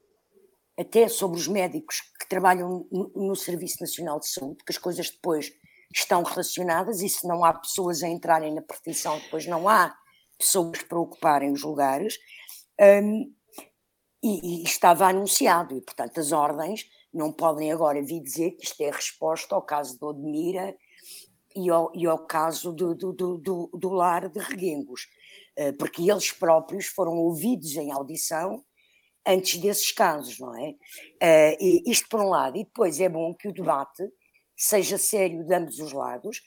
até 0.78 1.08
sobre 1.08 1.38
os 1.38 1.48
médicos 1.48 2.00
que 2.20 2.28
trabalham 2.28 2.86
no, 2.92 3.10
no 3.14 3.36
Serviço 3.36 3.78
Nacional 3.80 4.20
de 4.20 4.28
Saúde, 4.28 4.62
que 4.64 4.72
as 4.72 4.78
coisas 4.78 5.10
depois 5.10 5.52
estão 5.94 6.22
relacionadas 6.22 7.02
e 7.02 7.08
se 7.08 7.26
não 7.26 7.44
há 7.44 7.52
pessoas 7.52 8.02
a 8.02 8.08
entrarem 8.08 8.54
na 8.54 8.62
profissão, 8.62 9.18
depois 9.18 9.46
não 9.46 9.68
há 9.68 9.94
pessoas 10.38 10.82
para 10.82 10.98
ocuparem 10.98 11.52
os 11.52 11.62
lugares. 11.62 12.18
Um, 12.80 13.32
e, 14.22 14.60
e, 14.60 14.62
estava 14.64 15.06
anunciado, 15.06 15.76
e 15.76 15.80
portanto 15.80 16.18
as 16.18 16.32
ordens 16.32 16.86
não 17.12 17.32
podem 17.32 17.70
agora 17.72 18.02
vir 18.02 18.20
dizer 18.20 18.52
que 18.52 18.64
isto 18.64 18.80
é 18.82 18.90
resposta 18.90 19.54
ao 19.54 19.62
caso 19.62 19.98
de 19.98 20.04
Odmira 20.04 20.76
e 21.54 21.70
ao, 21.70 21.90
e 21.94 22.06
ao 22.06 22.18
caso 22.26 22.72
do, 22.72 22.94
do, 22.94 23.12
do, 23.12 23.70
do, 23.72 23.88
lar 23.90 24.28
de 24.28 24.38
Reguengos, 24.38 25.06
uh, 25.58 25.72
porque 25.78 26.10
eles 26.10 26.32
próprios 26.32 26.86
foram 26.86 27.16
ouvidos 27.16 27.76
em 27.76 27.92
audição 27.92 28.62
antes 29.26 29.58
desses 29.58 29.90
casos, 29.92 30.38
não 30.38 30.54
é? 30.56 30.70
Uh, 30.70 31.56
e 31.60 31.90
isto 31.90 32.08
por 32.08 32.20
um 32.20 32.28
lado, 32.28 32.56
e 32.56 32.64
depois 32.64 33.00
é 33.00 33.08
bom 33.08 33.34
que 33.34 33.48
o 33.48 33.52
debate 33.52 34.02
seja 34.56 34.96
sério 34.98 35.44
de 35.44 35.54
ambos 35.54 35.78
os 35.78 35.92
lados. 35.92 36.42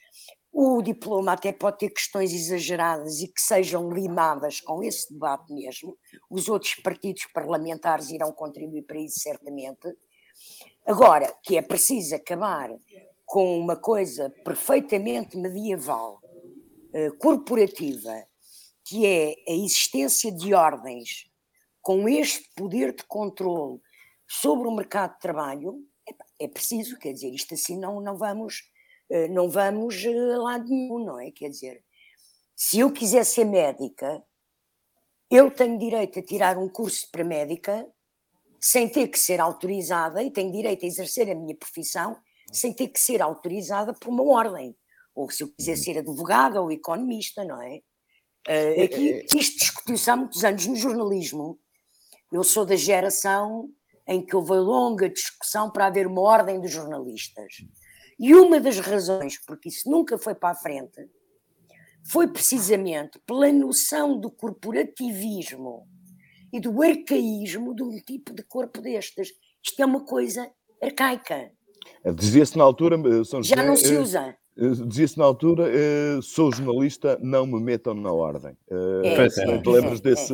O 0.52 0.82
diploma 0.82 1.34
até 1.34 1.54
pode 1.54 1.78
ter 1.78 1.90
questões 1.92 2.34
exageradas 2.34 3.22
e 3.22 3.28
que 3.28 3.40
sejam 3.40 3.92
limadas 3.92 4.60
com 4.60 4.82
esse 4.82 5.14
debate 5.14 5.54
mesmo. 5.54 5.96
Os 6.30 6.50
outros 6.50 6.76
partidos 6.76 7.26
parlamentares 7.34 8.10
irão 8.10 8.32
contribuir 8.32 8.84
para 8.84 9.00
isso, 9.00 9.20
certamente. 9.20 9.96
Agora, 10.86 11.32
que 11.44 11.56
é 11.56 11.62
preciso 11.62 12.16
acabar 12.16 12.72
com 13.26 13.60
uma 13.60 13.76
coisa 13.76 14.34
perfeitamente 14.44 15.38
medieval, 15.38 16.20
eh, 16.92 17.12
corporativa, 17.12 18.26
que 18.84 19.06
é 19.06 19.36
a 19.48 19.54
existência 19.54 20.32
de 20.32 20.52
ordens 20.56 21.30
com 21.80 22.10
este 22.10 22.50
poder 22.56 22.96
de 22.96 23.04
controle 23.04 23.80
sobre 24.28 24.68
o 24.68 24.72
mercado 24.72 25.14
de 25.14 25.20
trabalho, 25.20 25.84
é 26.40 26.48
preciso, 26.48 26.98
quer 26.98 27.14
dizer, 27.14 27.30
isto 27.30 27.54
assim 27.54 27.78
não, 27.78 28.00
não 28.00 28.18
vamos, 28.18 28.64
eh, 29.10 29.28
não 29.28 29.50
vamos 29.50 30.04
eh, 30.06 30.38
lá 30.38 30.58
de 30.58 30.70
nenhum, 30.70 31.04
não 31.04 31.20
é? 31.20 31.32
Quer 31.32 31.50
dizer, 31.50 31.84
se 32.56 32.80
eu 32.80 32.92
quiser 32.92 33.26
ser 33.26 33.46
médica, 33.46 34.24
eu 35.30 35.52
tenho 35.52 35.78
direito 35.78 36.20
a 36.20 36.24
tirar 36.24 36.58
um 36.58 36.70
curso 36.70 37.10
para 37.12 37.24
médica 37.24 37.88
sem 38.60 38.90
ter 38.90 39.08
que 39.08 39.20
ser 39.20 39.40
autorizada 39.40 40.24
e 40.24 40.32
tenho 40.32 40.52
direito 40.52 40.84
a 40.84 40.88
exercer 40.88 41.30
a 41.30 41.36
minha 41.36 41.56
profissão 41.56 42.18
sem 42.52 42.74
ter 42.74 42.88
que 42.88 43.00
ser 43.00 43.22
autorizada 43.22 43.94
por 43.94 44.10
uma 44.10 44.24
ordem. 44.24 44.76
Ou 45.14 45.30
se 45.30 45.44
eu 45.44 45.50
quiser 45.50 45.78
uhum. 45.78 45.84
ser 45.84 45.98
advogada 46.00 46.62
ou 46.62 46.72
economista, 46.72 47.44
não 47.44 47.62
é? 47.62 47.82
Uh, 48.48 48.84
aqui, 48.84 49.26
isto 49.36 49.60
discutiu-se 49.60 50.10
há 50.10 50.16
muitos 50.16 50.44
anos 50.44 50.66
no 50.66 50.76
jornalismo. 50.76 51.60
Eu 52.32 52.44
sou 52.44 52.66
da 52.66 52.76
geração 52.76 53.70
em 54.10 54.26
que 54.26 54.36
houve 54.36 54.54
longa 54.54 55.08
discussão 55.08 55.70
para 55.70 55.86
haver 55.86 56.08
uma 56.08 56.22
ordem 56.22 56.60
dos 56.60 56.72
jornalistas. 56.72 57.54
E 58.20 58.34
uma 58.34 58.60
das 58.60 58.80
razões 58.80 59.40
porque 59.46 59.70
isso 59.70 59.90
nunca 59.90 60.18
foi 60.18 60.34
para 60.34 60.50
a 60.50 60.56
frente 60.56 61.08
foi 62.04 62.28
precisamente 62.28 63.20
pela 63.26 63.52
noção 63.52 64.20
do 64.20 64.32
corporativismo 64.32 65.88
e 66.52 66.60
do 66.60 66.82
arcaísmo 66.82 67.76
de 67.76 67.84
um 67.84 67.96
tipo 67.98 68.34
de 68.34 68.42
corpo 68.42 68.82
destes. 68.82 69.30
Isto 69.64 69.82
é 69.82 69.86
uma 69.86 70.04
coisa 70.04 70.50
arcaica. 70.82 71.52
Dizia-se 72.16 72.58
na 72.58 72.64
altura, 72.64 72.98
São 73.24 73.44
José, 73.44 73.56
Já 73.56 73.64
não 73.64 73.76
se 73.76 73.96
usa. 73.96 74.36
Dizia-se 74.60 75.18
na 75.18 75.24
altura, 75.24 75.70
uh, 75.70 76.22
sou 76.22 76.52
jornalista, 76.52 77.18
não 77.22 77.48
me 77.48 77.62
metam 77.62 77.94
na 77.94 78.12
ordem. 78.12 78.58
Uh, 78.70 79.06
é, 79.06 79.26
é, 79.26 79.62
lembras 79.66 80.02
desse, 80.02 80.34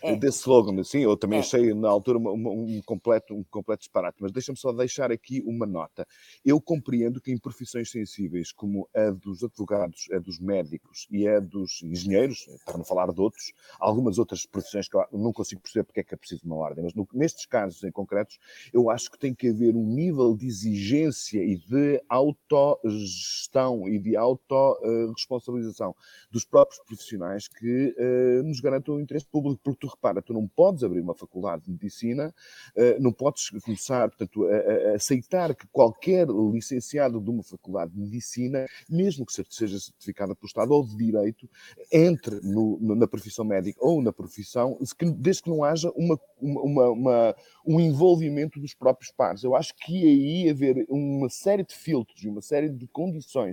é, 0.00 0.14
desse 0.14 0.38
slogan, 0.38 0.80
assim? 0.80 1.00
Eu 1.00 1.16
também 1.16 1.40
achei 1.40 1.74
na 1.74 1.88
altura 1.88 2.18
uma, 2.18 2.30
um, 2.30 2.80
completo, 2.86 3.34
um 3.34 3.42
completo 3.50 3.80
disparate, 3.80 4.18
mas 4.20 4.30
deixa-me 4.30 4.56
só 4.56 4.72
deixar 4.72 5.10
aqui 5.10 5.42
uma 5.44 5.66
nota. 5.66 6.06
Eu 6.44 6.60
compreendo 6.60 7.20
que 7.20 7.32
em 7.32 7.38
profissões 7.38 7.90
sensíveis 7.90 8.52
como 8.52 8.88
a 8.94 9.10
dos 9.10 9.42
advogados, 9.42 10.06
a 10.12 10.20
dos 10.20 10.38
médicos 10.38 11.08
e 11.10 11.26
a 11.26 11.40
dos 11.40 11.82
engenheiros, 11.82 12.46
para 12.64 12.78
não 12.78 12.84
falar 12.84 13.12
de 13.12 13.20
outros, 13.20 13.52
algumas 13.80 14.18
outras 14.18 14.46
profissões 14.46 14.88
que 14.88 14.96
eu 14.96 15.04
não 15.12 15.32
consigo 15.32 15.60
perceber 15.60 15.82
porque 15.82 15.98
é 15.98 16.04
que 16.04 16.14
é 16.14 16.16
preciso 16.16 16.42
uma 16.44 16.56
ordem, 16.56 16.84
mas 16.84 16.94
no, 16.94 17.08
nestes 17.12 17.44
casos 17.44 17.82
em 17.82 17.90
concretos, 17.90 18.38
eu 18.72 18.88
acho 18.88 19.10
que 19.10 19.18
tem 19.18 19.34
que 19.34 19.48
haver 19.48 19.74
um 19.74 19.84
nível 19.84 20.36
de 20.36 20.46
exigência 20.46 21.42
e 21.42 21.56
de 21.56 22.00
autogestão 22.08 23.63
e 23.88 23.98
de 23.98 24.16
autorresponsabilização 24.16 25.94
dos 26.30 26.44
próprios 26.44 26.80
profissionais 26.84 27.48
que 27.48 27.94
uh, 27.98 28.42
nos 28.42 28.60
garantam 28.60 28.96
o 28.96 29.00
interesse 29.00 29.26
público, 29.26 29.60
porque 29.62 29.86
tu 29.86 29.90
repara, 29.90 30.20
tu 30.20 30.32
não 30.32 30.46
podes 30.46 30.82
abrir 30.82 31.00
uma 31.00 31.14
faculdade 31.14 31.64
de 31.64 31.70
medicina, 31.70 32.34
uh, 32.76 33.02
não 33.02 33.12
podes 33.12 33.50
começar, 33.50 34.08
portanto, 34.08 34.46
a, 34.46 34.92
a, 34.92 34.94
aceitar 34.96 35.54
que 35.54 35.66
qualquer 35.68 36.26
licenciado 36.52 37.20
de 37.20 37.30
uma 37.30 37.42
faculdade 37.42 37.92
de 37.92 38.00
medicina, 38.00 38.66
mesmo 38.88 39.24
que 39.24 39.32
seja 39.32 39.78
certificada 39.78 40.34
pelo 40.34 40.46
Estado 40.46 40.72
ou 40.72 40.84
de 40.86 40.96
Direito, 40.96 41.48
entre 41.92 42.40
no, 42.42 42.78
no, 42.80 42.94
na 42.94 43.06
profissão 43.06 43.44
médica 43.44 43.78
ou 43.82 44.02
na 44.02 44.12
profissão, 44.12 44.78
desde 45.16 45.42
que 45.42 45.50
não 45.50 45.62
haja 45.64 45.90
uma, 45.96 46.18
uma, 46.40 46.90
uma, 46.90 47.36
um 47.66 47.80
envolvimento 47.80 48.60
dos 48.60 48.74
próprios 48.74 49.10
pares. 49.10 49.42
Eu 49.42 49.54
acho 49.54 49.74
que 49.76 50.04
aí 50.04 50.50
haver 50.50 50.86
uma 50.88 51.28
série 51.28 51.64
de 51.64 51.74
filtros 51.74 52.22
e 52.22 52.28
uma 52.28 52.42
série 52.42 52.68
de 52.68 52.86
condições 52.88 53.43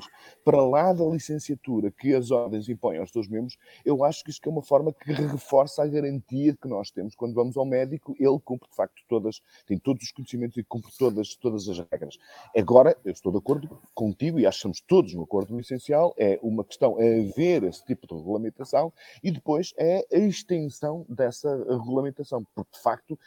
para 0.43 0.63
lá 0.63 0.93
da 0.93 1.05
licenciatura 1.05 1.91
que 1.91 2.13
as 2.13 2.31
ordens 2.31 2.69
impõem 2.69 2.97
aos 2.97 3.11
seus 3.11 3.27
membros, 3.27 3.57
eu 3.85 4.03
acho 4.03 4.23
que 4.23 4.29
isto 4.29 4.47
é 4.47 4.51
uma 4.51 4.61
forma 4.61 4.93
que 4.93 5.11
reforça 5.11 5.83
a 5.83 5.87
garantia 5.87 6.55
que 6.55 6.67
nós 6.67 6.91
temos. 6.91 7.15
Quando 7.15 7.33
vamos 7.33 7.57
ao 7.57 7.65
médico, 7.65 8.15
ele 8.19 8.39
cumpre 8.43 8.69
de 8.69 8.75
facto 8.75 9.01
todas, 9.07 9.41
tem 9.65 9.77
todos 9.77 10.03
os 10.03 10.11
conhecimentos 10.11 10.57
e 10.57 10.63
cumpre 10.63 10.91
todas, 10.97 11.35
todas 11.35 11.67
as 11.67 11.79
regras. 11.91 12.17
Agora, 12.55 12.95
eu 13.03 13.11
estou 13.11 13.31
de 13.31 13.37
acordo 13.37 13.81
contigo 13.93 14.39
e 14.39 14.45
achamos 14.45 14.81
todos 14.81 15.13
no 15.13 15.23
acordo 15.23 15.53
no 15.53 15.59
essencial, 15.59 16.13
é 16.17 16.39
uma 16.41 16.63
questão 16.63 16.99
é 16.99 17.19
haver 17.19 17.63
esse 17.63 17.83
tipo 17.85 18.07
de 18.07 18.15
regulamentação 18.15 18.93
e 19.23 19.31
depois 19.31 19.73
é 19.77 20.05
a 20.11 20.17
extensão 20.17 21.05
dessa 21.09 21.55
regulamentação, 21.69 22.45
porque 22.55 22.71
de 22.77 22.83
facto 22.83 23.19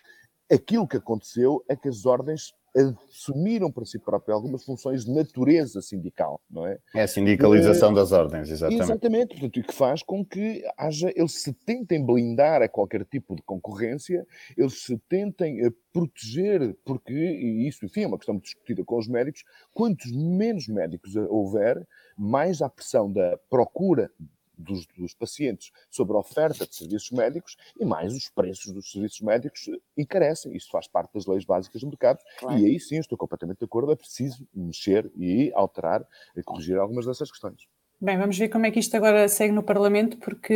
aquilo 0.51 0.87
que 0.87 0.97
aconteceu 0.97 1.65
é 1.69 1.77
que 1.77 1.89
as 1.89 2.05
ordens 2.07 2.55
assumiram 2.75 3.71
para 3.71 3.85
si 3.85 3.99
próprias 3.99 4.35
algumas 4.35 4.65
funções 4.65 5.05
de 5.05 5.13
natureza 5.13 5.81
sindical, 5.81 6.41
não 6.51 6.67
é? 6.67 6.79
É 6.95 7.03
a 7.03 7.09
sindicalização 7.09 7.93
é, 7.93 7.95
das 7.95 8.13
ordens, 8.13 8.51
exatamente. 8.51 8.83
Exatamente, 8.83 9.29
portanto, 9.29 9.59
e 9.59 9.63
que 9.63 9.75
faz 9.75 10.03
com 10.03 10.25
que 10.25 10.65
haja, 10.77 11.13
eles 11.15 11.43
se 11.43 11.53
tentem 11.53 12.05
blindar 12.05 12.63
a 12.63 12.69
qualquer 12.69 13.05
tipo 13.05 13.37
de 13.37 13.43
concorrência, 13.43 14.27
eles 14.57 14.83
se 14.83 14.99
tentem 15.09 15.65
eh, 15.65 15.71
proteger, 15.93 16.77
porque, 16.85 17.13
e 17.13 17.69
isso, 17.69 17.85
enfim, 17.85 18.03
é 18.03 18.07
uma 18.07 18.19
questão 18.19 18.37
discutida 18.37 18.85
com 18.85 18.99
os 18.99 19.07
médicos, 19.07 19.45
quantos 19.73 20.11
menos 20.11 20.67
médicos 20.67 21.15
houver, 21.15 21.87
mais 22.19 22.61
a 22.61 22.69
pressão 22.69 23.11
da 23.11 23.39
procura 23.49 24.11
dos, 24.57 24.87
dos, 24.97 25.15
pacientes 25.15 25.71
sobre 25.91 26.17
a 26.17 26.21
oferta 26.21 26.67
de 26.67 26.75
serviços 26.75 27.11
médicos 27.11 27.57
e 27.79 27.85
mais 27.85 28.15
os 28.15 28.29
preços 28.29 28.73
dos 28.73 28.91
serviços 28.91 29.21
médicos 29.21 29.69
encarecem. 29.97 30.55
Isto 30.57 30.71
faz 30.71 30.87
parte 30.87 31.13
das 31.15 31.27
leis 31.27 31.45
básicas 31.45 31.81
do 31.81 31.89
mercado 31.89 32.19
claro. 32.39 32.59
e 32.59 32.67
aí 32.67 32.81
sim 32.81 32.99
estou 32.99 33.17
completamente 33.19 33.59
de 33.59 33.65
acordo, 33.65 33.93
é 33.93 33.97
preciso 33.97 34.47
mexer 34.55 35.11
e 35.17 35.53
alterar 35.55 36.07
e 36.37 36.43
corrigir 36.43 36.77
algumas 36.79 37.07
dessas 37.07 37.31
questões. 37.31 37.67
Bem, 38.01 38.19
vamos 38.19 38.37
ver 38.37 38.49
como 38.49 38.67
é 38.67 38.71
que 38.71 38.81
isto 38.81 38.97
agora 38.97 39.29
segue 39.29 39.53
no 39.53 39.63
Parlamento, 39.63 40.19
porque 40.19 40.55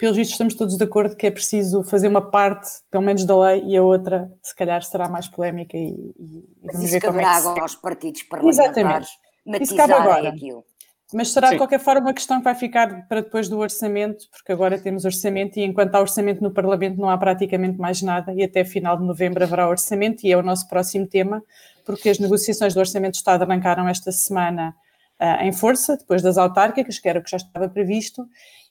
pelos 0.00 0.16
vistos 0.16 0.32
estamos 0.32 0.54
todos 0.54 0.76
de 0.76 0.84
acordo 0.84 1.14
que 1.14 1.26
é 1.26 1.30
preciso 1.30 1.82
fazer 1.82 2.08
uma 2.08 2.30
parte, 2.30 2.70
pelo 2.90 3.04
menos 3.04 3.24
da 3.24 3.38
lei, 3.38 3.62
e 3.66 3.76
a 3.76 3.82
outra, 3.82 4.32
se 4.42 4.54
calhar, 4.54 4.82
será 4.82 5.08
mais 5.08 5.28
polémica 5.28 5.76
e, 5.76 6.14
e 6.18 6.44
vamos 6.62 6.90
ver 6.90 7.00
como 7.00 7.20
é 7.20 7.22
que 7.22 7.28
agora 7.28 7.60
aos 7.60 7.74
partidos 7.74 8.22
parlamentares 8.22 8.76
Exatamente. 8.76 9.18
matizarem 9.44 10.28
aquilo. 10.28 10.64
Mas 11.12 11.32
será 11.32 11.48
Sim. 11.48 11.54
de 11.54 11.58
qualquer 11.58 11.80
forma 11.80 12.02
uma 12.02 12.14
questão 12.14 12.38
que 12.38 12.44
vai 12.44 12.54
ficar 12.54 13.08
para 13.08 13.20
depois 13.20 13.48
do 13.48 13.58
orçamento, 13.58 14.28
porque 14.30 14.52
agora 14.52 14.78
temos 14.78 15.04
orçamento 15.04 15.58
e 15.58 15.64
enquanto 15.64 15.94
há 15.94 16.00
orçamento 16.00 16.42
no 16.42 16.50
Parlamento 16.50 16.98
não 16.98 17.10
há 17.10 17.18
praticamente 17.18 17.78
mais 17.78 18.00
nada 18.00 18.32
e 18.32 18.44
até 18.44 18.64
final 18.64 18.96
de 18.96 19.04
novembro 19.04 19.42
haverá 19.42 19.68
orçamento 19.68 20.24
e 20.24 20.30
é 20.30 20.36
o 20.36 20.42
nosso 20.42 20.68
próximo 20.68 21.06
tema, 21.06 21.42
porque 21.84 22.08
as 22.08 22.18
negociações 22.18 22.74
do 22.74 22.80
Orçamento 22.80 23.12
do 23.12 23.16
Estado 23.16 23.42
arrancaram 23.42 23.88
esta 23.88 24.12
semana 24.12 24.74
uh, 25.20 25.42
em 25.42 25.52
força, 25.52 25.96
depois 25.96 26.22
das 26.22 26.38
autárquicas, 26.38 26.98
que 26.98 27.08
era 27.08 27.18
o 27.18 27.22
que 27.22 27.30
já 27.30 27.38
estava 27.38 27.68
previsto, 27.68 28.28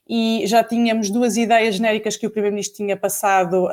e 0.08 0.42
já 0.46 0.64
tínhamos 0.64 1.10
duas 1.10 1.36
ideias 1.36 1.76
genéricas 1.76 2.16
que 2.16 2.26
o 2.26 2.30
Primeiro-Ministro 2.30 2.78
tinha 2.78 2.96
passado 2.96 3.66
uh, 3.66 3.70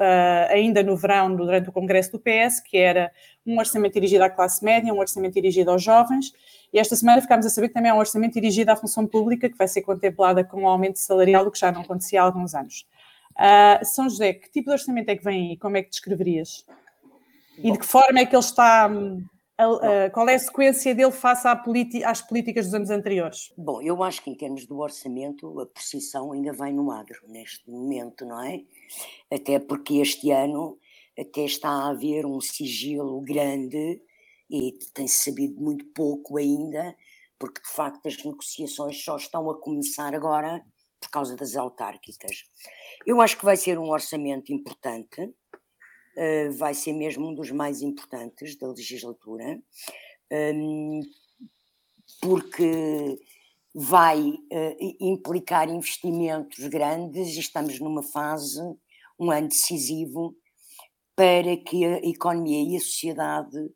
ainda 0.49 0.83
no 0.83 0.95
verão, 0.95 1.35
durante 1.35 1.69
o 1.69 1.71
Congresso 1.71 2.11
do 2.11 2.19
PS, 2.19 2.59
que 2.59 2.77
era 2.77 3.11
um 3.45 3.57
orçamento 3.57 3.93
dirigido 3.93 4.23
à 4.23 4.29
classe 4.29 4.63
média, 4.63 4.93
um 4.93 4.99
orçamento 4.99 5.33
dirigido 5.33 5.71
aos 5.71 5.81
jovens, 5.81 6.31
e 6.73 6.79
esta 6.79 6.95
semana 6.95 7.21
ficámos 7.21 7.45
a 7.45 7.49
saber 7.49 7.69
que 7.69 7.73
também 7.73 7.89
há 7.89 7.95
um 7.95 7.99
orçamento 7.99 8.33
dirigido 8.33 8.71
à 8.71 8.75
função 8.75 9.07
pública, 9.07 9.49
que 9.49 9.57
vai 9.57 9.67
ser 9.67 9.81
contemplada 9.81 10.43
com 10.43 10.63
um 10.63 10.67
aumento 10.67 10.99
salarial, 10.99 11.47
o 11.47 11.51
que 11.51 11.59
já 11.59 11.71
não 11.71 11.81
acontecia 11.81 12.21
há 12.21 12.25
alguns 12.25 12.53
anos. 12.53 12.85
Uh, 13.33 13.85
São 13.85 14.09
José, 14.09 14.33
que 14.33 14.49
tipo 14.49 14.65
de 14.65 14.73
orçamento 14.73 15.09
é 15.09 15.15
que 15.15 15.23
vem 15.23 15.51
aí? 15.51 15.57
Como 15.57 15.77
é 15.77 15.83
que 15.83 15.89
descreverias? 15.89 16.65
E 17.57 17.71
de 17.71 17.77
que 17.77 17.85
forma 17.85 18.19
é 18.19 18.25
que 18.25 18.35
ele 18.35 18.43
está. 18.43 18.89
Uh, 18.89 20.11
qual 20.13 20.29
é 20.29 20.35
a 20.35 20.39
sequência 20.39 20.93
dele 20.93 21.11
face 21.11 21.47
às 22.05 22.21
políticas 22.21 22.65
dos 22.65 22.73
anos 22.75 22.89
anteriores? 22.91 23.51
Bom, 23.57 23.81
eu 23.81 24.03
acho 24.03 24.23
que 24.23 24.29
em 24.29 24.35
termos 24.35 24.67
do 24.67 24.77
orçamento, 24.77 25.59
a 25.59 25.65
precisão 25.65 26.31
ainda 26.31 26.53
vai 26.53 26.71
no 26.71 26.91
agro 26.91 27.21
neste 27.27 27.67
momento, 27.69 28.23
não 28.23 28.43
é? 28.43 28.61
Até 29.31 29.57
porque 29.57 29.95
este 29.95 30.29
ano 30.29 30.77
até 31.17 31.41
está 31.41 31.69
a 31.69 31.89
haver 31.89 32.23
um 32.27 32.39
sigilo 32.39 33.19
grande 33.21 33.99
e 34.49 34.73
tem-se 34.93 35.23
sabido 35.23 35.61
muito 35.61 35.85
pouco 35.87 36.37
ainda, 36.37 36.95
porque 37.37 37.61
de 37.61 37.69
facto 37.69 38.05
as 38.07 38.23
negociações 38.23 39.03
só 39.03 39.17
estão 39.17 39.49
a 39.49 39.59
começar 39.59 40.13
agora 40.15 40.63
por 40.99 41.09
causa 41.09 41.35
das 41.35 41.55
autárquicas. 41.55 42.45
Eu 43.05 43.21
acho 43.21 43.37
que 43.37 43.45
vai 43.45 43.55
ser 43.55 43.77
um 43.77 43.89
orçamento 43.89 44.51
importante, 44.51 45.21
uh, 45.21 46.51
vai 46.57 46.73
ser 46.73 46.93
mesmo 46.93 47.27
um 47.27 47.35
dos 47.35 47.51
mais 47.51 47.81
importantes 47.81 48.57
da 48.57 48.67
legislatura, 48.67 49.61
um, 50.31 51.01
porque 52.21 53.19
vai 53.73 54.19
uh, 54.19 54.95
implicar 54.99 55.69
investimentos 55.69 56.65
grandes 56.67 57.35
e 57.35 57.39
estamos 57.39 57.79
numa 57.79 58.01
fase, 58.01 58.59
um 59.19 59.29
ano 59.29 59.49
decisivo, 59.49 60.35
para 61.15 61.57
que 61.57 61.85
a 61.85 61.97
economia 61.97 62.73
e 62.73 62.77
a 62.77 62.79
sociedade 62.79 63.71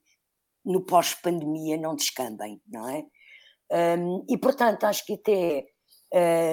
no 0.66 0.86
pós-pandemia 0.86 1.78
não 1.78 1.96
descambem, 1.96 2.62
não 2.68 2.90
é? 2.90 3.04
Um, 3.98 4.26
e 4.30 4.38
portanto 4.38 4.84
acho 4.84 5.06
que 5.06 5.14
até 5.14 5.66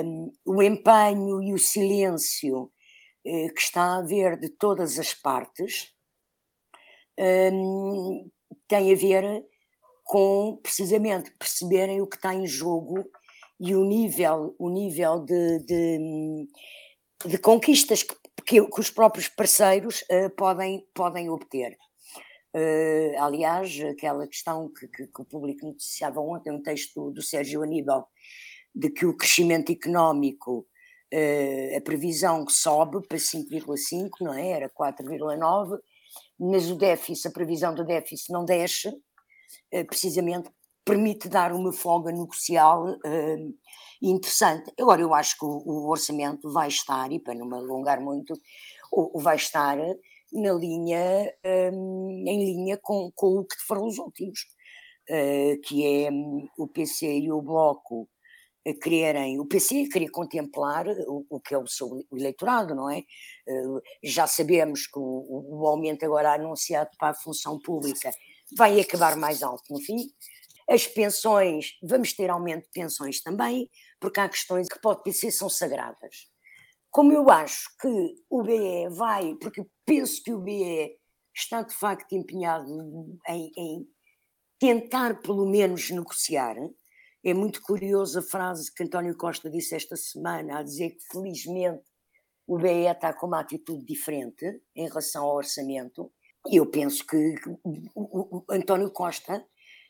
um, 0.04 0.32
o 0.46 0.62
empenho 0.62 1.42
e 1.42 1.52
o 1.52 1.58
silêncio 1.58 2.62
uh, 2.64 3.54
que 3.54 3.60
está 3.60 3.82
a 3.82 3.98
haver 3.98 4.38
de 4.38 4.48
todas 4.50 4.98
as 4.98 5.12
partes 5.14 5.92
um, 7.18 8.30
tem 8.68 8.92
a 8.92 8.96
ver 8.96 9.44
com 10.04 10.58
precisamente 10.62 11.30
perceberem 11.32 12.00
o 12.00 12.06
que 12.06 12.16
está 12.16 12.32
em 12.34 12.46
jogo 12.46 13.04
e 13.60 13.74
o 13.74 13.84
nível, 13.84 14.54
o 14.58 14.70
nível 14.70 15.24
de, 15.24 15.58
de, 15.66 16.48
de 17.26 17.38
conquistas 17.38 18.04
que, 18.04 18.14
que, 18.46 18.64
que, 18.64 18.80
os 18.80 18.90
próprios 18.90 19.28
parceiros 19.28 20.02
uh, 20.02 20.30
podem, 20.36 20.86
podem 20.94 21.28
obter. 21.28 21.76
Uh, 22.54 23.12
aliás, 23.18 23.78
aquela 23.80 24.26
questão 24.26 24.72
que, 24.72 24.88
que, 24.88 25.06
que, 25.06 25.20
o 25.20 25.24
público 25.24 25.66
noticiava 25.66 26.20
ontem, 26.20 26.50
um 26.50 26.62
texto 26.62 27.10
do 27.10 27.20
Sérgio 27.20 27.62
Aníbal, 27.62 28.08
de 28.74 28.90
que 28.90 29.04
o 29.04 29.16
crescimento 29.16 29.70
económico, 29.70 30.66
uh, 31.12 31.76
a 31.76 31.80
previsão 31.82 32.46
sobe 32.48 33.06
para 33.06 33.18
5,5, 33.18 34.10
não 34.22 34.32
é? 34.32 34.48
Era 34.48 34.70
4,9, 34.70 35.78
mas 36.38 36.70
o 36.70 36.76
déficit, 36.76 37.28
a 37.28 37.32
previsão 37.32 37.74
do 37.74 37.84
déficit 37.84 38.32
não 38.32 38.46
desce, 38.46 38.88
uh, 38.88 39.86
precisamente 39.86 40.50
permite 40.84 41.28
dar 41.28 41.52
uma 41.52 41.70
folga 41.70 42.10
negocial 42.10 42.86
interessante. 44.00 44.72
Agora, 44.80 45.02
eu 45.02 45.12
acho 45.12 45.36
que 45.36 45.44
o, 45.44 45.62
o, 45.66 45.90
orçamento 45.90 46.50
vai 46.50 46.68
estar, 46.68 47.12
e 47.12 47.20
para 47.20 47.34
não 47.34 47.46
me 47.46 47.56
alongar 47.56 48.00
muito, 48.00 48.32
o, 48.90 49.18
o 49.18 49.20
vai 49.20 49.36
estar 49.36 49.76
na 50.32 50.52
linha, 50.52 51.32
um, 51.72 52.24
em 52.26 52.44
linha 52.44 52.78
com, 52.80 53.10
com 53.14 53.38
o 53.38 53.44
que 53.44 53.56
foram 53.66 53.86
os 53.86 53.98
últimos, 53.98 54.40
uh, 55.10 55.60
que 55.62 56.04
é 56.04 56.10
um, 56.10 56.48
o 56.58 56.68
PC 56.68 57.06
e 57.18 57.32
o 57.32 57.40
Bloco 57.40 58.08
a 58.66 58.74
quererem, 58.74 59.40
o 59.40 59.46
PC 59.46 59.86
a 59.88 59.92
querer 59.92 60.10
contemplar 60.10 60.86
o, 60.86 61.24
o 61.30 61.40
que 61.40 61.54
é 61.54 61.58
o 61.58 61.66
seu 61.66 62.04
eleitorado, 62.12 62.74
não 62.74 62.90
é? 62.90 63.02
Uh, 63.48 63.80
já 64.02 64.26
sabemos 64.26 64.86
que 64.86 64.98
o, 64.98 65.60
o, 65.60 65.66
aumento 65.66 66.04
agora 66.04 66.34
anunciado 66.34 66.90
para 66.98 67.10
a 67.10 67.14
função 67.14 67.58
pública 67.58 68.10
vai 68.56 68.78
acabar 68.80 69.16
mais 69.16 69.42
alto 69.42 69.72
no 69.72 69.80
fim. 69.80 70.10
As 70.68 70.86
pensões, 70.86 71.78
vamos 71.82 72.12
ter 72.12 72.28
aumento 72.28 72.64
de 72.64 72.70
pensões 72.70 73.22
também, 73.22 73.70
porque 73.98 74.20
há 74.20 74.28
questões 74.28 74.68
que 74.68 74.78
pode 74.80 75.10
ser 75.12 75.30
são 75.30 75.48
sagradas. 75.48 76.28
Como 76.90 77.12
eu 77.12 77.30
acho 77.30 77.70
que 77.80 78.16
o 78.28 78.42
BE 78.42 78.88
vai, 78.90 79.34
porque 79.36 79.64
penso 79.88 80.22
que 80.22 80.32
o 80.32 80.40
BE 80.40 80.98
está 81.34 81.62
de 81.62 81.74
facto 81.74 82.12
empenhado 82.12 83.18
em, 83.26 83.50
em 83.56 83.88
tentar 84.58 85.22
pelo 85.22 85.48
menos 85.48 85.90
negociar, 85.90 86.56
é 87.24 87.32
muito 87.32 87.62
curiosa 87.62 88.20
a 88.20 88.22
frase 88.22 88.72
que 88.72 88.82
António 88.82 89.16
Costa 89.16 89.50
disse 89.50 89.74
esta 89.74 89.96
semana, 89.96 90.58
a 90.58 90.62
dizer 90.62 90.90
que 90.90 91.06
felizmente 91.10 91.82
o 92.46 92.58
BE 92.58 92.86
está 92.86 93.14
com 93.14 93.26
uma 93.26 93.40
atitude 93.40 93.84
diferente 93.84 94.60
em 94.76 94.86
relação 94.86 95.24
ao 95.24 95.36
orçamento, 95.36 96.12
e 96.50 96.56
eu 96.56 96.66
penso 96.66 97.06
que 97.06 97.34
o 97.94 98.44
António 98.50 98.90
Costa 98.90 99.44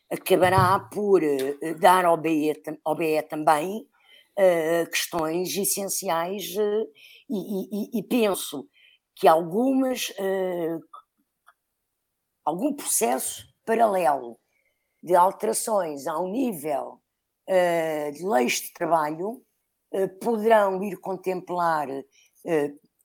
acabará 0.09 0.79
por 0.79 1.21
eh, 1.23 1.73
dar 1.79 2.05
ao 2.05 2.17
BE, 2.17 2.53
ao 2.83 2.95
BE 2.95 3.21
também 3.23 3.81
uh, 3.81 4.89
questões 4.89 5.55
essenciais 5.55 6.55
uh, 6.57 6.87
e, 7.29 7.97
e, 7.97 7.99
e, 7.99 8.03
penso 8.03 8.67
que 9.19 9.27
algumas 9.27 10.09
uh, 10.09 10.79
algum 12.45 12.73
processo 12.73 13.45
paralelo 13.65 14.39
de 15.03 15.15
alterações 15.15 16.07
ao 16.07 16.27
nível 16.27 16.99
de 18.13 18.23
leis 18.23 18.61
de 18.61 18.73
trabalho 18.73 19.43
poderão 20.21 20.83
ir 20.83 20.99
contemplar 20.99 21.87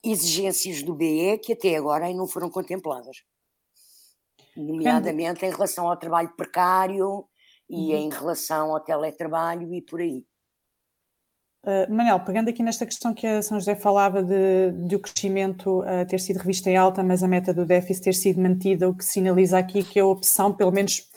exigências 0.05 0.83
do 0.83 0.95
BE 0.95 1.39
que 1.39 1.55
até 1.55 1.77
agora 1.77 2.13
não 2.13 2.27
foram 2.27 2.51
contempladas 2.51 3.25
nomeadamente 4.57 5.45
em 5.45 5.51
relação 5.51 5.89
ao 5.89 5.97
trabalho 5.97 6.35
precário 6.37 7.27
e 7.69 7.95
uhum. 7.95 8.01
em 8.01 8.11
relação 8.11 8.73
ao 8.73 8.81
teletrabalho 8.81 9.73
e 9.75 9.83
por 9.83 10.01
aí. 10.01 10.25
Uh, 11.65 11.91
Manel, 11.91 12.21
pegando 12.21 12.51
aqui 12.51 12.63
nesta 12.63 12.85
questão 12.85 13.15
que 13.15 13.27
a 13.27 13.41
São 13.41 13.59
José 13.59 13.75
falava 13.75 14.23
de, 14.23 14.71
de 14.87 14.97
o 14.97 15.01
crescimento 15.01 15.81
uh, 15.81 16.07
ter 16.07 16.21
sido 16.21 16.37
revisto 16.37 16.69
em 16.69 16.77
alta, 16.77 17.03
mas 17.03 17.23
a 17.23 17.29
meta 17.29 17.55
do 17.55 17.65
déficit 17.65 18.05
ter 18.05 18.15
sido 18.15 18.39
mantida, 18.39 18.87
o 18.87 18.95
que 18.95 19.03
sinaliza 19.03 19.57
aqui 19.57 19.83
que 19.83 19.99
a 19.99 20.05
opção, 20.05 20.53
pelo 20.53 20.71
menos 20.71 21.09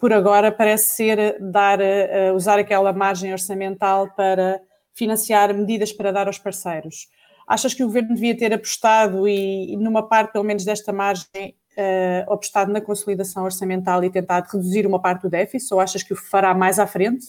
por 0.00 0.12
agora, 0.12 0.50
parece 0.50 0.96
ser 0.96 1.38
dar, 1.40 1.78
uh, 1.78 2.34
usar 2.34 2.58
aquela 2.58 2.92
margem 2.92 3.30
orçamental 3.30 4.10
para 4.16 4.60
financiar 4.92 5.54
medidas 5.54 5.92
para 5.92 6.10
dar 6.10 6.26
aos 6.26 6.38
parceiros. 6.38 7.06
Achas 7.46 7.72
que 7.72 7.84
o 7.84 7.86
governo 7.86 8.16
devia 8.16 8.36
ter 8.36 8.52
apostado 8.52 9.28
e, 9.28 9.76
numa 9.76 10.08
parte, 10.08 10.32
pelo 10.32 10.44
menos, 10.44 10.64
desta 10.64 10.92
margem, 10.92 11.54
apostado 12.26 12.72
na 12.72 12.80
consolidação 12.80 13.44
orçamental 13.44 14.02
e 14.02 14.08
tentado 14.08 14.46
reduzir 14.50 14.86
uma 14.86 15.00
parte 15.00 15.22
do 15.22 15.28
déficit, 15.28 15.74
ou 15.74 15.80
achas 15.80 16.02
que 16.02 16.14
o 16.14 16.16
fará 16.16 16.54
mais 16.54 16.78
à 16.78 16.86
frente? 16.86 17.26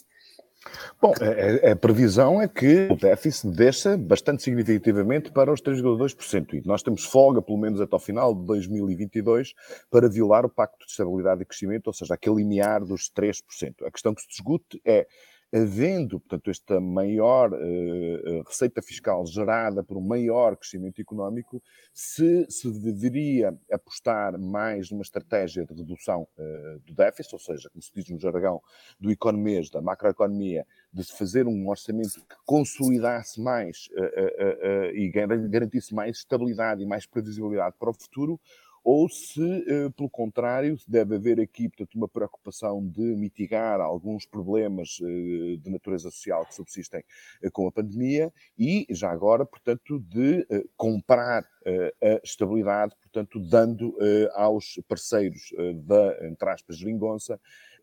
Bom, 1.02 1.14
a, 1.22 1.72
a, 1.72 1.76
previsão 1.76 2.42
é 2.42 2.48
que 2.48 2.88
o 2.90 2.96
déficit 2.96 3.48
desça 3.56 3.98
bastante 3.98 4.44
significativamente 4.44 5.32
para 5.32 5.52
os 5.52 5.62
3,2%. 5.62 6.54
E 6.54 6.68
nós 6.68 6.82
temos 6.82 7.04
folga, 7.04 7.42
pelo 7.42 7.58
menos 7.58 7.80
até 7.80 7.96
ao 7.96 8.00
final 8.00 8.34
de 8.34 8.46
2022, 8.46 9.54
para 9.92 10.10
violar 10.10 10.46
o 10.46 10.50
Pacto 10.50 10.86
de 10.86 10.92
Estabilidade 10.92 11.42
e 11.42 11.46
Crescimento, 11.46 11.88
ou 11.88 11.94
seja, 11.94 12.14
aquele 12.14 12.38
limiar 12.38 12.84
dos 12.84 13.12
3%. 13.12 13.86
A 13.86 13.92
questão 13.92 14.14
que 14.14 14.22
se 14.22 14.28
discute 14.28 14.82
é 14.84 15.08
havendo, 15.56 16.20
portanto, 16.20 16.52
esta 16.52 16.82
maior 16.82 17.54
uh, 17.54 18.44
receita 18.46 18.82
fiscal 18.82 19.26
gerada 19.26 19.82
por 19.82 19.96
um 19.96 20.02
maior 20.02 20.58
crescimento 20.58 21.00
económico, 21.00 21.64
se 21.94 22.46
se 22.50 22.70
deveria 22.82 23.58
apostar 23.72 24.38
mais 24.38 24.92
numa 24.92 25.02
estratégia 25.02 25.66
de 25.66 25.74
redução 25.74 26.28
uh, 26.38 26.80
do 26.80 26.94
déficit, 26.94 27.34
ou 27.34 27.40
seja, 27.40 27.70
como 27.70 27.82
se 27.82 27.90
diz 27.96 28.10
no 28.10 28.20
jargão 28.20 28.62
do 29.00 29.10
economês, 29.10 29.70
da 29.70 29.82
macroeconomia, 29.82 30.68
de 30.92 31.04
se 31.06 31.18
fazer 31.18 31.48
um 31.48 31.70
orçamento 31.70 32.20
que 32.28 32.36
consolidasse 32.46 33.40
mais 33.40 33.88
uh, 33.94 34.94
e 34.94 35.10
garantisse 35.10 35.96
mais 35.96 36.18
estabilidade 36.18 36.84
e 36.84 36.86
mais 36.86 37.06
previsibilidade 37.06 37.76
para 37.80 37.90
o 37.90 37.94
futuro, 37.94 38.40
ou 38.86 39.10
se, 39.10 39.42
eh, 39.42 39.90
pelo 39.98 40.08
contrário, 40.08 40.78
deve 40.88 41.16
haver 41.16 41.40
aqui, 41.40 41.68
portanto, 41.68 41.96
uma 41.96 42.08
preocupação 42.08 42.88
de 42.88 43.02
mitigar 43.02 43.82
alguns 43.82 44.28
problemas 44.28 45.00
eh, 45.02 45.58
de 45.58 45.72
natureza 45.72 46.12
social 46.12 46.46
que 46.46 46.54
subsistem 46.54 47.04
eh, 47.42 47.50
com 47.50 47.68
a 47.68 47.72
pandemia 47.72 48.32
e, 48.56 48.86
já 48.92 49.10
agora, 49.10 49.44
portanto, 49.44 50.00
de 50.00 50.46
comprar 50.78 51.44
a 51.66 52.20
estabilidade, 52.24 52.96
portanto, 53.02 53.40
dando 53.40 53.96
aos 54.34 54.80
parceiros 54.88 55.52
da, 55.86 56.28
entre 56.28 56.50
aspas, 56.50 56.78
geringonça, 56.78 57.40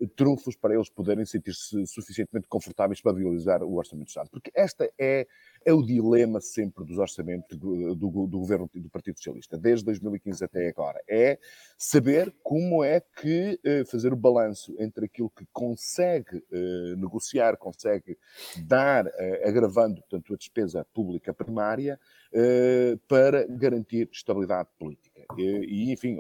trunfos 0.06 0.56
para 0.56 0.74
eles 0.74 0.88
poderem 0.88 1.24
sentir-se 1.24 1.86
suficientemente 1.86 2.46
confortáveis 2.48 3.00
para 3.00 3.12
viabilizar 3.12 3.62
o 3.62 3.74
Orçamento 3.74 4.06
de 4.06 4.10
Estado. 4.10 4.30
Porque 4.30 4.50
esta 4.54 4.90
é, 4.98 5.26
é 5.64 5.72
o 5.72 5.82
dilema 5.82 6.40
sempre 6.40 6.84
dos 6.84 6.98
orçamentos 6.98 7.56
do, 7.56 7.94
do, 7.94 8.26
do 8.26 8.38
governo 8.38 8.68
do 8.74 8.90
Partido 8.90 9.16
Socialista, 9.16 9.56
desde 9.58 9.84
2015 9.84 10.44
até 10.44 10.68
agora. 10.68 11.00
É 11.08 11.38
saber 11.76 12.34
como 12.42 12.82
é 12.82 13.00
que 13.00 13.58
eh, 13.64 13.84
fazer 13.84 14.12
o 14.12 14.16
balanço 14.16 14.74
entre 14.78 15.06
aquilo 15.06 15.30
que 15.30 15.46
consegue 15.52 16.42
eh, 16.50 16.94
negociar, 16.96 17.56
consegue 17.56 18.18
dar, 18.64 19.06
eh, 19.06 19.48
agravando, 19.48 20.00
portanto, 20.00 20.34
a 20.34 20.36
despesa 20.36 20.86
pública 20.92 21.32
primária, 21.32 21.94
eh, 21.94 22.21
para 23.08 23.46
garantir 23.46 24.08
estabilidade 24.12 24.68
política. 24.78 25.11
E, 25.36 25.92
enfim, 25.92 26.18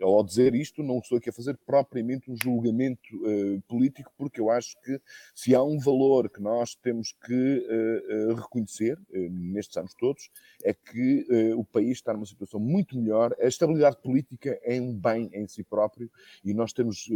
ao, 0.00 0.16
ao, 0.16 0.24
dizer 0.24 0.54
isto, 0.54 0.82
não 0.82 0.98
estou 0.98 1.18
aqui 1.18 1.30
a 1.30 1.32
fazer 1.32 1.56
propriamente 1.66 2.30
um 2.30 2.36
julgamento 2.36 3.16
uh, 3.16 3.60
político, 3.68 4.12
porque 4.16 4.40
eu 4.40 4.50
acho 4.50 4.80
que 4.82 5.00
se 5.34 5.54
há 5.54 5.62
um 5.62 5.78
valor 5.78 6.28
que 6.28 6.40
nós 6.40 6.74
temos 6.74 7.12
que 7.24 7.32
uh, 7.32 8.32
uh, 8.32 8.34
reconhecer 8.34 8.98
nestes 9.10 9.76
anos 9.76 9.94
todos, 9.94 10.30
é 10.64 10.72
que 10.72 11.26
o 11.56 11.64
país 11.64 11.92
está 11.92 12.12
numa 12.12 12.26
situação 12.26 12.60
muito 12.60 12.98
melhor. 12.98 13.34
A 13.40 13.46
estabilidade 13.46 13.96
política 14.02 14.58
é 14.62 14.80
um 14.80 14.94
bem 14.94 15.30
em 15.32 15.46
si 15.46 15.62
próprio 15.62 16.10
e 16.44 16.52
nós 16.52 16.72
temos 16.72 17.08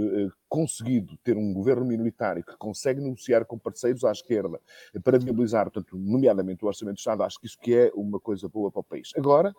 conseguido 0.48 1.16
ter 1.22 1.36
um 1.36 1.52
governo 1.52 1.84
minoritário 1.84 2.44
que 2.44 2.56
consegue 2.56 3.00
negociar 3.00 3.44
com 3.44 3.58
parceiros 3.58 4.04
à 4.04 4.12
esquerda 4.12 4.60
para 5.02 5.18
viabilizar, 5.18 5.70
portanto, 5.70 5.96
nomeadamente 5.96 6.64
o 6.64 6.68
Orçamento 6.68 6.96
do 6.96 6.98
Estado. 6.98 7.22
Acho 7.22 7.40
que 7.40 7.46
isso 7.46 7.58
que 7.58 7.74
é 7.74 7.90
uma 7.94 8.20
coisa 8.20 8.48
boa 8.48 8.70
para 8.70 8.80
o 8.80 8.84
país. 8.84 9.10
Agora, 9.16 9.54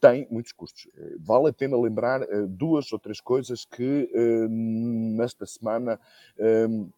tem 0.00 0.26
muitos 0.30 0.52
custos 0.52 0.88
vale 1.18 1.48
a 1.48 1.52
pena 1.52 1.76
lembrar 1.76 2.22
uh, 2.22 2.46
duas 2.46 2.92
ou 2.92 2.98
três 2.98 3.20
coisas 3.20 3.64
que 3.64 4.10
uh, 4.12 4.48
nesta 4.48 5.46
semana 5.46 5.98
um, 6.68 6.90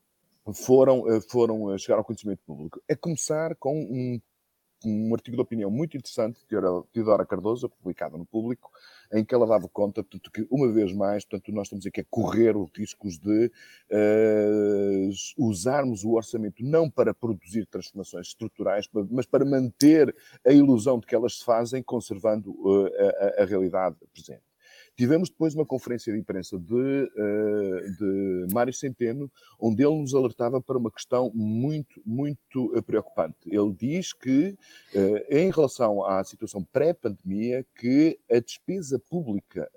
foram, 0.53 1.01
uh, 1.01 1.21
foram 1.21 1.77
chegar 1.79 1.99
ao 1.99 2.05
conhecimento 2.05 2.41
público. 2.47 2.81
A 2.89 2.97
começar 2.97 3.55
com 3.57 3.81
um 3.81 4.21
um 4.85 5.15
artigo 5.15 5.37
de 5.37 5.43
opinião 5.43 5.71
muito 5.71 5.97
interessante 5.97 6.41
de 6.41 6.47
Teodora 6.93 7.27
Cardoso, 7.27 7.69
publicado 7.69 8.19
no 8.19 8.27
Público, 8.27 8.71
em 9.13 9.25
que 9.25 9.35
ela 9.35 9.47
dava 9.47 9.69
conta, 9.69 10.03
portanto, 10.03 10.31
que 10.31 10.47
uma 10.51 10.71
vez 10.71 10.93
mais, 10.93 11.25
portanto, 11.25 11.53
nós 11.53 11.67
estamos 11.67 11.87
aqui 11.87 12.01
a 12.01 12.07
correr 12.11 12.57
os 12.57 12.71
riscos 12.77 13.19
de 13.19 13.51
uh, 13.91 15.11
usarmos 15.39 16.05
o 16.05 16.13
orçamento 16.13 16.65
não 16.65 16.91
para 16.91 17.15
produzir 17.15 17.67
transformações 17.67 18.29
estruturais, 18.29 18.89
mas 19.11 19.27
para 19.27 19.45
manter 19.45 20.15
a 20.47 20.53
ilusão 20.53 20.99
de 20.99 21.07
que 21.07 21.15
elas 21.15 21.39
se 21.39 21.45
fazem, 21.45 21.83
conservando 21.83 22.51
uh, 22.51 22.87
a, 23.39 23.43
a 23.43 23.45
realidade 23.45 23.97
presente. 24.13 24.43
Tivemos 24.97 25.29
depois 25.29 25.55
uma 25.55 25.67
conferência 25.67 26.11
de 26.11 26.19
imprensa 26.19 26.59
de, 26.59 26.75
uh, 26.75 27.93
de 27.99 28.55
Mário 28.55 28.73
Centeno, 28.73 29.31
onde 29.61 29.85
ele 29.85 30.01
nos 30.01 30.15
alertava 30.15 30.59
para 30.61 30.79
uma 30.79 30.91
questão 30.91 31.31
muito, 31.35 32.01
muito 32.05 32.75
uh, 32.75 32.83
preocupante. 32.83 33.37
Ele 33.45 33.75
diz 33.75 34.15
que, 34.15 34.57
uh, 34.95 35.25
em 35.29 35.51
relação 35.51 36.03
à 36.03 36.25
situação 36.25 36.65
pré-pandemia, 36.73 37.67
que 37.79 38.19
a 38.31 38.41
despesa 38.41 38.99
pública 38.99 39.71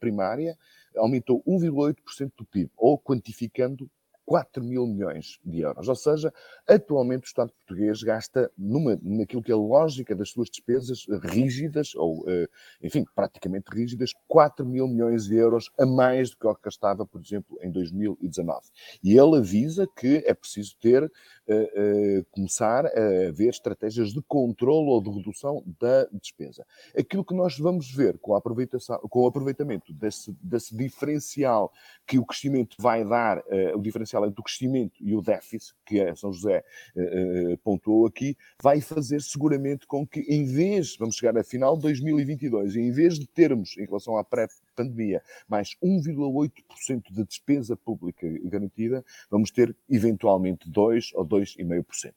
primária 0.00 0.56
aumentou 0.96 1.42
1,8% 1.46 2.32
do 2.36 2.44
PIB, 2.44 2.70
ou 2.76 2.98
quantificando 2.98 3.88
4 4.24 4.62
mil 4.62 4.86
milhões 4.86 5.38
de 5.44 5.60
euros. 5.60 5.88
Ou 5.88 5.94
seja, 5.94 6.32
atualmente 6.68 7.24
o 7.24 7.26
Estado 7.26 7.52
português 7.52 8.02
gasta 8.02 8.50
numa, 8.56 8.98
naquilo 9.02 9.42
que 9.42 9.50
é 9.50 9.54
a 9.54 9.58
lógica 9.58 10.14
das 10.14 10.30
suas 10.30 10.48
despesas 10.48 11.06
rígidas, 11.24 11.94
ou, 11.94 12.24
eh, 12.28 12.48
enfim, 12.82 13.04
praticamente 13.14 13.70
rígidas, 13.72 14.12
4 14.26 14.66
mil 14.66 14.88
milhões 14.88 15.26
de 15.26 15.36
euros 15.36 15.70
a 15.78 15.86
mais 15.86 16.30
do 16.30 16.36
que 16.36 16.46
o 16.46 16.54
que 16.54 16.62
gastava, 16.64 17.06
por 17.06 17.20
exemplo, 17.20 17.58
em 17.62 17.70
2019. 17.70 18.60
E 19.02 19.16
ele 19.16 19.36
avisa 19.36 19.86
que 19.96 20.22
é 20.26 20.34
preciso 20.34 20.76
ter, 20.80 21.10
eh, 21.46 21.72
eh, 21.74 22.24
começar 22.30 22.86
a 22.86 23.30
ver 23.32 23.48
estratégias 23.48 24.12
de 24.12 24.22
controle 24.22 24.90
ou 24.90 25.02
de 25.02 25.10
redução 25.10 25.62
da 25.80 26.06
despesa. 26.12 26.64
Aquilo 26.96 27.24
que 27.24 27.34
nós 27.34 27.58
vamos 27.58 27.92
ver 27.92 28.18
com, 28.18 28.34
a 28.34 28.40
com 28.40 29.20
o 29.20 29.26
aproveitamento 29.26 29.92
desse, 29.92 30.32
desse 30.42 30.76
diferencial 30.76 31.72
que 32.06 32.18
o 32.18 32.24
crescimento 32.24 32.76
vai 32.78 33.04
dar, 33.04 33.42
o 33.74 33.80
diferencial 33.80 34.19
fundamental 34.20 34.26
entre 34.26 34.40
o 34.40 34.44
crescimento 34.44 34.94
e 35.00 35.14
o 35.14 35.22
déficit, 35.22 35.74
que 35.86 36.00
a 36.00 36.14
São 36.14 36.32
José 36.32 36.62
uh, 36.96 37.58
pontuou 37.58 38.06
aqui, 38.06 38.36
vai 38.62 38.80
fazer 38.80 39.20
seguramente 39.22 39.86
com 39.86 40.06
que, 40.06 40.20
em 40.20 40.44
vez, 40.44 40.96
vamos 40.98 41.16
chegar 41.16 41.36
a 41.38 41.44
final 41.44 41.76
de 41.76 41.82
2022, 41.82 42.76
em 42.76 42.90
vez 42.90 43.18
de 43.18 43.26
termos, 43.26 43.76
em 43.78 43.84
relação 43.84 44.16
à 44.16 44.24
pré-pandemia, 44.24 45.22
mais 45.48 45.76
1,8% 45.82 47.02
de 47.10 47.24
despesa 47.24 47.76
pública 47.76 48.26
garantida, 48.44 49.04
vamos 49.30 49.50
ter 49.50 49.74
eventualmente 49.88 50.68
2 50.68 51.12
ou 51.14 51.26
2,5%. 51.26 52.12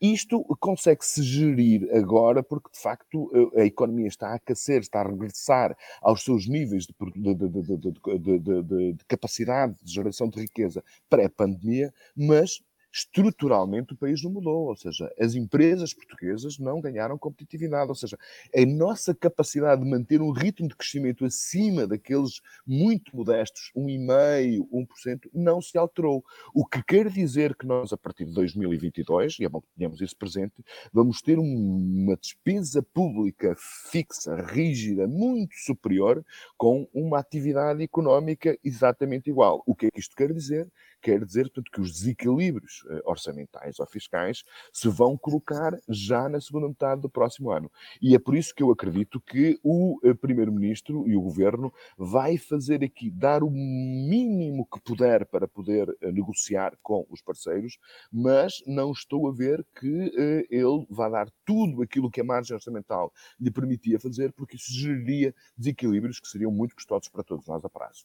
Isto 0.00 0.42
consegue-se 0.60 1.22
gerir 1.22 1.88
agora 1.94 2.42
porque, 2.42 2.70
de 2.72 2.78
facto, 2.78 3.30
a 3.56 3.64
economia 3.64 4.08
está 4.08 4.28
a 4.28 4.34
aquecer, 4.34 4.80
está 4.80 5.00
a 5.00 5.08
regressar 5.08 5.76
aos 6.00 6.22
seus 6.22 6.48
níveis 6.48 6.86
de, 6.86 6.94
de, 7.34 8.38
de, 8.38 8.92
de 8.94 9.04
capacidade 9.06 9.76
de 9.82 9.92
geração 9.92 10.28
de 10.28 10.40
riqueza 10.40 10.82
pré-pandemia, 11.08 11.92
mas 12.16 12.62
estruturalmente 12.92 13.94
o 13.94 13.96
país 13.96 14.22
não 14.22 14.30
mudou, 14.30 14.68
ou 14.68 14.76
seja, 14.76 15.10
as 15.18 15.34
empresas 15.34 15.94
portuguesas 15.94 16.58
não 16.58 16.80
ganharam 16.80 17.16
competitividade, 17.18 17.88
ou 17.88 17.94
seja, 17.94 18.18
a 18.54 18.66
nossa 18.66 19.14
capacidade 19.14 19.82
de 19.82 19.88
manter 19.88 20.20
um 20.20 20.30
ritmo 20.30 20.68
de 20.68 20.76
crescimento 20.76 21.24
acima 21.24 21.86
daqueles 21.86 22.40
muito 22.66 23.16
modestos, 23.16 23.70
1,5%, 23.76 24.68
1%, 24.72 25.30
não 25.32 25.60
se 25.62 25.78
alterou. 25.78 26.22
O 26.54 26.66
que 26.66 26.82
quer 26.82 27.08
dizer 27.08 27.56
que 27.56 27.66
nós, 27.66 27.92
a 27.92 27.96
partir 27.96 28.26
de 28.26 28.32
2022, 28.34 29.38
e 29.40 29.44
é 29.44 29.48
bom 29.48 29.60
que 29.60 29.68
tenhamos 29.76 30.00
isso 30.00 30.16
presente, 30.16 30.62
vamos 30.92 31.22
ter 31.22 31.38
uma 31.38 32.16
despesa 32.16 32.82
pública 32.82 33.54
fixa, 33.58 34.36
rígida, 34.36 35.06
muito 35.08 35.54
superior, 35.56 36.24
com 36.58 36.86
uma 36.92 37.18
atividade 37.18 37.82
económica 37.82 38.58
exatamente 38.62 39.30
igual. 39.30 39.62
O 39.66 39.74
que 39.74 39.86
é 39.86 39.90
que 39.90 40.00
isto 40.00 40.14
quer 40.14 40.32
dizer? 40.32 40.68
Quer 41.02 41.24
dizer 41.24 41.44
portanto, 41.44 41.70
que 41.70 41.80
os 41.80 41.92
desequilíbrios 41.92 42.84
eh, 42.88 43.02
orçamentais 43.04 43.78
ou 43.80 43.86
fiscais 43.86 44.44
se 44.72 44.88
vão 44.88 45.18
colocar 45.18 45.76
já 45.88 46.28
na 46.28 46.40
segunda 46.40 46.68
metade 46.68 47.02
do 47.02 47.10
próximo 47.10 47.50
ano. 47.50 47.70
E 48.00 48.14
é 48.14 48.18
por 48.18 48.36
isso 48.36 48.54
que 48.54 48.62
eu 48.62 48.70
acredito 48.70 49.20
que 49.20 49.58
o 49.62 49.98
eh, 50.04 50.14
Primeiro-Ministro 50.14 51.08
e 51.08 51.16
o 51.16 51.20
Governo 51.20 51.72
vai 51.98 52.38
fazer 52.38 52.84
aqui, 52.84 53.10
dar 53.10 53.42
o 53.42 53.50
mínimo 53.50 54.66
que 54.72 54.80
puder 54.80 55.26
para 55.26 55.48
poder 55.48 55.94
eh, 56.00 56.12
negociar 56.12 56.78
com 56.82 57.04
os 57.10 57.20
parceiros, 57.20 57.78
mas 58.10 58.62
não 58.66 58.92
estou 58.92 59.28
a 59.28 59.32
ver 59.32 59.66
que 59.78 60.12
ele 60.50 60.86
vá 60.88 61.08
dar 61.08 61.28
tudo 61.44 61.82
aquilo 61.82 62.10
que 62.10 62.20
a 62.20 62.24
margem 62.24 62.54
orçamental 62.54 63.12
lhe 63.40 63.50
permitia 63.50 63.98
fazer, 63.98 64.32
porque 64.32 64.56
isso 64.56 64.72
geraria 64.72 65.34
desequilíbrios 65.56 66.20
que 66.20 66.28
seriam 66.28 66.52
muito 66.52 66.74
custosos 66.74 67.08
para 67.08 67.24
todos 67.24 67.46
nós 67.46 67.64
a 67.64 67.68
prazo. 67.68 68.04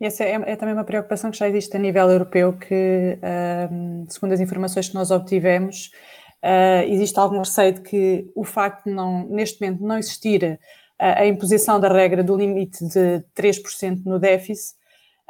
Essa 0.00 0.24
é, 0.24 0.32
é, 0.32 0.56
também 0.56 0.74
uma 0.74 0.84
preocupação 0.84 1.30
que 1.30 1.38
já 1.38 1.48
existe 1.48 1.76
a 1.76 1.78
nível 1.78 2.10
europeu, 2.10 2.52
que, 2.52 3.18
uh, 3.18 4.12
segundo 4.12 4.32
as 4.32 4.40
informações 4.40 4.88
que 4.88 4.94
nós 4.94 5.10
obtivemos, 5.10 5.90
uh, 6.42 6.88
existe 6.88 7.18
algum 7.18 7.38
receio 7.38 7.74
de 7.74 7.80
que 7.80 8.30
o 8.34 8.44
facto 8.44 8.84
de 8.84 8.92
não, 8.92 9.26
neste 9.28 9.60
momento 9.60 9.82
não 9.82 9.96
existir 9.96 10.42
uh, 10.44 10.58
a 10.98 11.26
imposição 11.26 11.78
da 11.78 11.88
regra 11.88 12.22
do 12.22 12.36
limite 12.36 12.84
de 12.86 13.24
3% 13.34 14.02
no 14.04 14.18
déficit, 14.18 14.74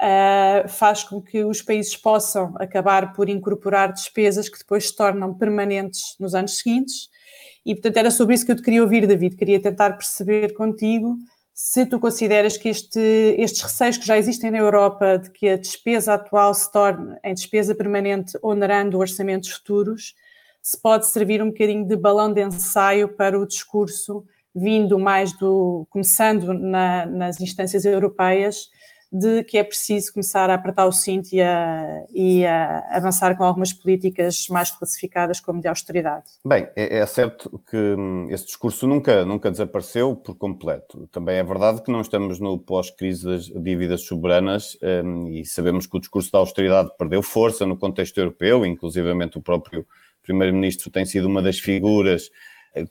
uh, 0.00 0.68
faz 0.68 1.04
com 1.04 1.20
que 1.20 1.44
os 1.44 1.62
países 1.62 1.96
possam 1.96 2.54
acabar 2.58 3.12
por 3.12 3.28
incorporar 3.28 3.92
despesas 3.92 4.48
que 4.48 4.58
depois 4.58 4.88
se 4.88 4.96
tornam 4.96 5.34
permanentes 5.34 6.16
nos 6.18 6.34
anos 6.34 6.58
seguintes. 6.58 7.08
E, 7.64 7.74
portanto, 7.74 7.96
era 7.96 8.10
sobre 8.10 8.34
isso 8.34 8.44
que 8.44 8.52
eu 8.52 8.56
te 8.56 8.62
queria 8.62 8.82
ouvir, 8.82 9.06
David. 9.06 9.36
Queria 9.36 9.60
tentar 9.60 9.92
perceber 9.92 10.52
contigo 10.54 11.16
se 11.54 11.86
tu 11.86 12.00
consideras 12.00 12.56
que 12.56 12.68
este, 12.68 12.98
estes 13.38 13.62
receios 13.62 13.96
que 13.96 14.06
já 14.06 14.18
existem 14.18 14.50
na 14.50 14.58
Europa 14.58 15.18
de 15.18 15.30
que 15.30 15.48
a 15.48 15.56
despesa 15.56 16.14
atual 16.14 16.52
se 16.52 16.70
torne 16.72 17.16
em 17.22 17.32
despesa 17.32 17.76
permanente 17.76 18.36
onerando 18.42 18.98
orçamentos 18.98 19.50
futuros, 19.50 20.16
se 20.60 20.76
pode 20.76 21.06
servir 21.06 21.40
um 21.40 21.50
bocadinho 21.50 21.86
de 21.86 21.94
balão 21.94 22.32
de 22.32 22.42
ensaio 22.42 23.08
para 23.08 23.38
o 23.38 23.46
discurso 23.46 24.26
vindo 24.52 24.98
mais 24.98 25.32
do, 25.32 25.86
começando 25.90 26.52
na, 26.54 27.06
nas 27.06 27.40
instâncias 27.40 27.84
europeias, 27.84 28.70
de 29.16 29.44
que 29.44 29.56
é 29.56 29.62
preciso 29.62 30.12
começar 30.12 30.50
a 30.50 30.54
apertar 30.54 30.86
o 30.86 30.92
cinto 30.92 31.32
e 31.32 31.40
a, 31.40 32.04
e 32.12 32.44
a 32.44 32.84
avançar 32.90 33.36
com 33.36 33.44
algumas 33.44 33.72
políticas 33.72 34.48
mais 34.48 34.72
classificadas 34.72 35.38
como 35.38 35.60
de 35.60 35.68
austeridade. 35.68 36.24
Bem, 36.44 36.68
é, 36.74 36.98
é, 36.98 37.06
certo 37.06 37.62
que 37.70 37.76
hum, 37.76 38.26
esse 38.28 38.46
discurso 38.46 38.88
nunca, 38.88 39.24
nunca 39.24 39.52
desapareceu 39.52 40.16
por 40.16 40.34
completo. 40.34 41.08
Também 41.12 41.36
é 41.36 41.44
verdade 41.44 41.80
que 41.80 41.92
não 41.92 42.00
estamos 42.00 42.40
no 42.40 42.58
pós-crise 42.58 43.24
das 43.24 43.44
dívidas 43.44 44.02
soberanas 44.02 44.76
um, 44.82 45.28
e 45.28 45.46
sabemos 45.46 45.86
que 45.86 45.96
o 45.96 46.00
discurso 46.00 46.32
da 46.32 46.40
austeridade 46.40 46.90
perdeu 46.98 47.22
força 47.22 47.64
no 47.64 47.76
contexto 47.76 48.18
europeu, 48.18 48.66
inclusivamente 48.66 49.38
o 49.38 49.42
próprio 49.42 49.86
Primeiro-Ministro 50.24 50.90
tem 50.90 51.06
sido 51.06 51.28
uma 51.28 51.40
das 51.40 51.60
figuras 51.60 52.30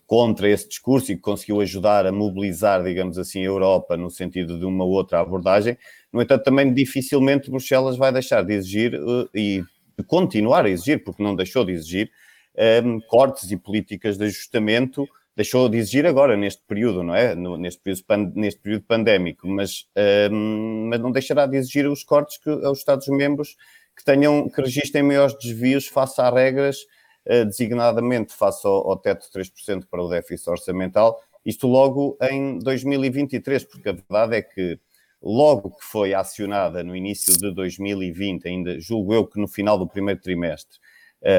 contra 0.06 0.48
esse 0.48 0.68
discurso 0.68 1.12
e 1.12 1.16
que 1.16 1.20
conseguiu 1.20 1.60
ajudar 1.60 2.06
a 2.06 2.12
mobilizar, 2.12 2.82
digamos 2.82 3.18
assim, 3.18 3.40
a 3.40 3.44
Europa 3.44 3.96
no 3.96 4.10
sentido 4.10 4.58
de 4.58 4.64
uma 4.64 4.84
outra 4.84 5.20
abordagem. 5.20 5.76
No 6.12 6.22
entanto, 6.22 6.44
também 6.44 6.72
dificilmente 6.72 7.50
Bruxelas 7.50 7.96
vai 7.96 8.12
deixar 8.12 8.42
de 8.42 8.54
exigir 8.54 8.94
uh, 8.94 9.28
e 9.34 9.62
de 9.98 10.04
continuar 10.04 10.64
a 10.64 10.70
exigir, 10.70 11.04
porque 11.04 11.22
não 11.22 11.36
deixou 11.36 11.64
de 11.64 11.72
exigir, 11.72 12.10
um, 12.56 12.62
ehm, 12.62 13.00
cortes 13.08 13.50
e 13.50 13.56
políticas 13.56 14.16
de 14.16 14.24
ajustamento, 14.24 15.06
deixou 15.36 15.68
de 15.68 15.78
exigir 15.78 16.06
agora, 16.06 16.36
neste 16.36 16.62
período, 16.66 17.02
não 17.02 17.14
é? 17.14 17.34
Neste, 17.34 17.80
período, 17.80 18.32
neste 18.34 18.60
período 18.60 18.84
pandémico, 18.84 19.46
mas, 19.46 19.86
um, 19.96 20.00
ehm, 20.00 20.88
mas 20.88 21.00
não 21.00 21.12
deixará 21.12 21.46
de 21.46 21.56
exigir 21.56 21.86
os 21.88 22.02
cortes 22.02 22.38
que 22.38 22.50
aos 22.50 22.78
Estados-membros 22.78 23.56
que 23.96 24.04
tenham, 24.04 24.48
que 24.48 24.60
registrem 24.60 25.04
maiores 25.04 25.36
desvios 25.38 25.86
face 25.86 26.20
a 26.20 26.30
regras, 26.30 26.78
designadamente 27.26 28.34
face 28.34 28.66
ao, 28.66 28.90
ao 28.90 28.96
teto 28.96 29.26
de 29.30 29.40
3% 29.40 29.84
para 29.90 30.02
o 30.02 30.08
déficit 30.08 30.50
orçamental, 30.50 31.20
isto 31.44 31.66
logo 31.66 32.16
em 32.22 32.58
2023, 32.58 33.64
porque 33.64 33.88
a 33.88 33.92
verdade 33.92 34.36
é 34.36 34.42
que 34.42 34.78
logo 35.22 35.70
que 35.70 35.84
foi 35.84 36.12
acionada 36.12 36.84
no 36.84 36.94
início 36.94 37.36
de 37.38 37.50
2020, 37.52 38.46
ainda 38.46 38.78
julgo 38.78 39.14
eu 39.14 39.26
que 39.26 39.40
no 39.40 39.48
final 39.48 39.78
do 39.78 39.86
primeiro 39.86 40.20
trimestre, 40.20 40.78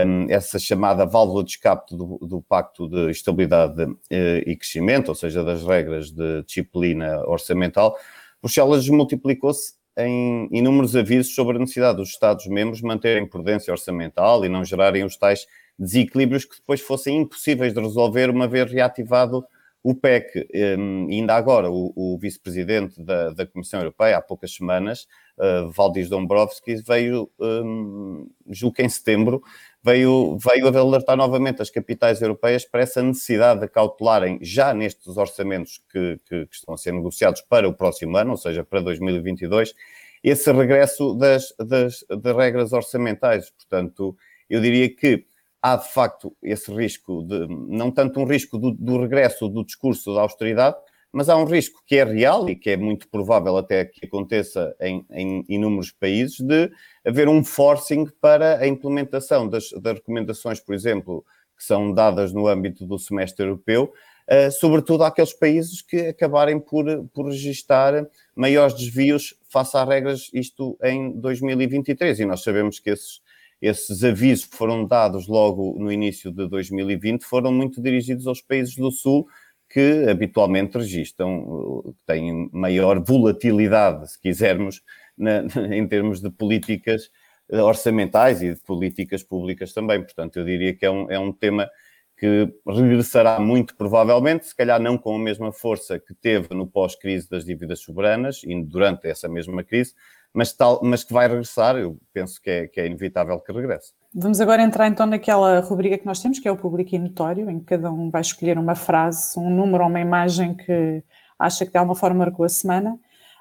um, 0.07 0.25
essa 0.29 0.57
chamada 0.57 1.05
válvula 1.05 1.43
de 1.43 1.51
escape 1.51 1.95
do, 1.95 2.17
do 2.19 2.41
Pacto 2.41 2.89
de 2.89 3.11
Estabilidade 3.11 3.83
uh, 3.83 3.97
e 4.09 4.55
Crescimento, 4.55 5.09
ou 5.09 5.15
seja, 5.15 5.43
das 5.43 5.63
regras 5.63 6.09
de 6.11 6.43
disciplina 6.43 7.21
orçamental, 7.27 7.95
Bruxelas 8.41 8.87
multiplicou-se 8.89 9.73
em 9.97 10.49
inúmeros 10.51 10.95
avisos 10.95 11.33
sobre 11.33 11.57
a 11.57 11.59
necessidade 11.59 11.97
dos 11.97 12.09
Estados-membros 12.09 12.81
manterem 12.81 13.27
prudência 13.27 13.71
orçamental 13.71 14.43
e 14.43 14.49
não 14.49 14.65
gerarem 14.65 15.03
os 15.03 15.15
tais 15.15 15.45
desequilíbrios 15.77 16.45
que 16.45 16.55
depois 16.55 16.81
fossem 16.81 17.21
impossíveis 17.21 17.73
de 17.73 17.81
resolver 17.81 18.29
uma 18.29 18.47
vez 18.47 18.71
reativado 18.71 19.45
o 19.85 19.93
PEC, 19.93 20.47
um, 20.79 21.07
ainda 21.11 21.35
agora, 21.35 21.69
o, 21.69 21.93
o 21.95 22.17
vice-presidente 22.17 22.99
da, 22.99 23.29
da, 23.29 23.45
Comissão 23.45 23.79
Europeia, 23.81 24.17
há 24.17 24.21
poucas 24.21 24.51
semanas, 24.51 25.05
uh, 25.37 25.69
Valdis 25.69 26.09
Dombrovskis, 26.09 26.81
veio, 26.81 27.29
um, 27.39 28.27
julgo 28.49 28.77
que 28.77 28.81
em 28.81 28.89
setembro, 28.89 29.43
veio, 29.83 30.39
veio 30.39 30.67
alertar 30.75 31.15
novamente 31.15 31.61
as 31.61 31.69
capitais 31.69 32.19
europeias 32.19 32.65
para 32.65 32.81
essa 32.81 33.03
necessidade 33.03 33.59
de 33.61 33.67
cautelarem 33.67 34.39
já 34.41 34.73
nestes 34.73 35.17
orçamentos 35.17 35.79
que, 35.91 36.19
que, 36.27 36.47
que 36.47 36.55
estão 36.55 36.73
a 36.73 36.77
ser 36.79 36.91
negociados 36.91 37.41
para 37.41 37.69
o 37.69 37.73
próximo 37.73 38.17
ano, 38.17 38.31
ou 38.31 38.37
seja, 38.37 38.63
para 38.63 38.81
2022, 38.81 39.75
esse 40.23 40.51
regresso 40.51 41.13
das, 41.13 41.53
das, 41.59 42.03
das 42.09 42.35
regras 42.35 42.73
orçamentais. 42.73 43.51
Portanto, 43.51 44.17
eu 44.49 44.59
diria 44.59 44.89
que 44.89 45.27
há 45.65 45.77
de 45.77 45.91
facto 45.91 46.31
esse 46.43 46.71
risco 46.71 47.23
de, 47.23 47.47
não 47.47 47.89
tanto 47.89 48.19
um 48.19 48.25
risco 48.25 48.55
do, 48.55 48.69
do, 48.69 49.01
regresso 49.01 49.49
do 49.49 49.65
discurso 49.65 50.13
da 50.13 50.21
austeridade, 50.21 50.75
mas 51.11 51.27
há 51.27 51.35
um 51.35 51.45
risco 51.45 51.81
que 51.87 51.95
é 51.95 52.03
real 52.03 52.47
e 52.47 52.55
que 52.55 52.69
é 52.69 52.77
muito 52.77 53.09
provável 53.09 53.57
até 53.57 53.83
que 53.83 54.05
aconteça 54.05 54.75
em, 54.79 55.03
em 55.09 55.43
inúmeros 55.49 55.91
países, 55.91 56.39
de 56.39 56.69
haver 57.03 57.27
um 57.27 57.43
forcing 57.43 58.05
para 58.21 58.59
a 58.59 58.67
implementação 58.67 59.49
das, 59.49 59.71
das 59.81 59.95
recomendações, 59.95 60.59
por 60.59 60.75
exemplo, 60.75 61.25
que 61.57 61.63
são 61.63 61.91
dadas 61.91 62.31
no 62.31 62.47
âmbito 62.47 62.85
do 62.85 62.99
semestre 62.99 63.43
europeu, 63.43 63.91
uh, 64.29 64.51
sobretudo 64.51 65.03
àqueles 65.03 65.33
países 65.33 65.81
que 65.81 65.97
acabarem 66.09 66.59
por, 66.59 66.85
por 67.11 67.25
registrar 67.25 68.05
maiores 68.35 68.75
desvios 68.75 69.33
face 69.49 69.75
às 69.75 69.87
regras, 69.87 70.29
isto 70.31 70.77
em 70.83 71.11
2023. 71.11 72.19
E 72.19 72.25
nós 72.25 72.43
sabemos 72.43 72.79
que 72.79 72.91
esses 72.91 73.24
esses 73.61 74.03
avisos 74.03 74.45
que 74.45 74.55
foram 74.55 74.85
dados 74.85 75.27
logo 75.27 75.75
no 75.79 75.91
início 75.91 76.31
de 76.31 76.47
2020 76.47 77.23
foram 77.23 77.51
muito 77.51 77.81
dirigidos 77.81 78.27
aos 78.27 78.41
países 78.41 78.75
do 78.75 78.91
Sul 78.91 79.27
que 79.69 80.05
habitualmente 80.09 80.77
registram, 80.77 81.95
têm 82.05 82.49
maior 82.51 83.03
volatilidade, 83.03 84.11
se 84.11 84.19
quisermos, 84.19 84.81
na, 85.17 85.43
em 85.75 85.87
termos 85.87 86.21
de 86.21 86.29
políticas 86.29 87.09
orçamentais 87.49 88.41
e 88.41 88.53
de 88.53 88.61
políticas 88.61 89.23
públicas 89.23 89.73
também. 89.73 90.01
Portanto, 90.01 90.37
eu 90.37 90.45
diria 90.45 90.73
que 90.73 90.85
é 90.85 90.91
um, 90.91 91.11
é 91.11 91.19
um 91.19 91.31
tema 91.31 91.69
que 92.17 92.47
regressará 92.65 93.39
muito 93.39 93.75
provavelmente, 93.75 94.47
se 94.47 94.55
calhar 94.55 94.79
não 94.79 94.97
com 94.97 95.15
a 95.15 95.19
mesma 95.19 95.51
força 95.51 95.99
que 95.99 96.13
teve 96.13 96.53
no 96.55 96.65
pós-crise 96.65 97.29
das 97.29 97.43
dívidas 97.43 97.81
soberanas 97.81 98.41
e 98.45 98.63
durante 98.63 99.07
essa 99.07 99.27
mesma 99.27 99.63
crise, 99.63 99.93
mas, 100.35 100.51
tal, 100.53 100.81
mas 100.83 101.03
que 101.03 101.13
vai 101.13 101.27
regressar, 101.27 101.77
eu 101.77 101.97
penso 102.13 102.41
que 102.41 102.49
é, 102.49 102.67
que 102.67 102.79
é 102.79 102.85
inevitável 102.85 103.39
que 103.39 103.51
regresse. 103.51 103.93
Vamos 104.13 104.39
agora 104.41 104.61
entrar 104.61 104.87
então 104.87 105.05
naquela 105.05 105.59
rubrica 105.61 105.97
que 105.97 106.05
nós 106.05 106.21
temos, 106.21 106.39
que 106.39 106.47
é 106.47 106.51
o 106.51 106.57
público 106.57 106.93
e 106.93 106.99
notório, 106.99 107.49
em 107.49 107.59
que 107.59 107.65
cada 107.65 107.91
um 107.91 108.09
vai 108.09 108.21
escolher 108.21 108.57
uma 108.57 108.75
frase, 108.75 109.39
um 109.39 109.49
número 109.49 109.83
ou 109.83 109.89
uma 109.89 109.99
imagem 109.99 110.53
que 110.53 111.03
acha 111.39 111.65
que 111.65 111.71
de 111.71 111.77
alguma 111.77 111.95
forma 111.95 112.19
marcou 112.19 112.45
a 112.45 112.49
semana. 112.49 112.99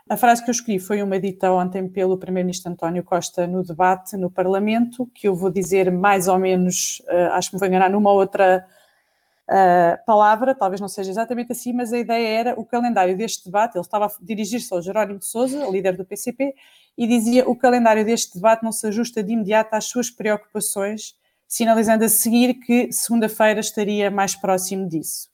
A 0.09 0.17
frase 0.17 0.45
que 0.45 0.51
eu 0.51 0.53
escolhi 0.53 0.79
foi 0.79 1.03
uma 1.03 1.19
dita 1.19 1.51
ontem 1.51 1.89
pelo 1.89 2.19
Primeiro-Ministro 2.19 2.71
António 2.71 3.03
Costa 3.03 3.47
no 3.47 3.63
debate 3.63 4.17
no 4.17 4.31
Parlamento, 4.31 5.09
que 5.15 5.27
eu 5.27 5.35
vou 5.35 5.51
dizer 5.51 5.91
mais 5.91 6.29
ou 6.29 6.39
menos, 6.39 7.03
uh, 7.09 7.33
acho 7.33 7.51
que 7.51 7.57
me 7.57 7.61
vou 7.61 7.69
enganar 7.69 7.89
numa 7.89 8.13
outra 8.13 8.67
palavra, 10.07 10.55
talvez 10.55 10.81
não 10.81 10.89
seja 10.89 11.11
exatamente 11.11 11.53
assim, 11.53 11.73
mas 11.73 11.93
a 11.93 11.99
ideia 11.99 12.29
era 12.29 12.61
o 12.61 12.65
calendário 12.65 13.17
deste 13.17 13.45
debate. 13.45 13.77
Ele 13.77 13.85
estava 13.85 14.07
a 14.07 14.11
dirigir-se 14.21 14.73
ao 14.73 14.81
Jerónimo 14.81 15.19
de 15.19 15.27
Souza, 15.27 15.67
líder 15.67 15.97
do 15.97 16.05
PCP, 16.05 16.55
e 16.97 17.07
dizia 17.07 17.49
o 17.49 17.57
calendário 17.57 18.05
deste 18.05 18.35
debate 18.35 18.63
não 18.63 18.73
se 18.73 18.87
ajusta 18.87 19.23
de 19.23 19.33
imediato 19.33 19.75
às 19.75 19.85
suas 19.85 20.11
preocupações, 20.11 21.15
sinalizando 21.47 22.05
a 22.05 22.09
seguir 22.09 22.55
que 22.55 22.91
segunda-feira 22.93 23.61
estaria 23.61 24.11
mais 24.11 24.35
próximo 24.35 24.89
disso. 24.89 25.29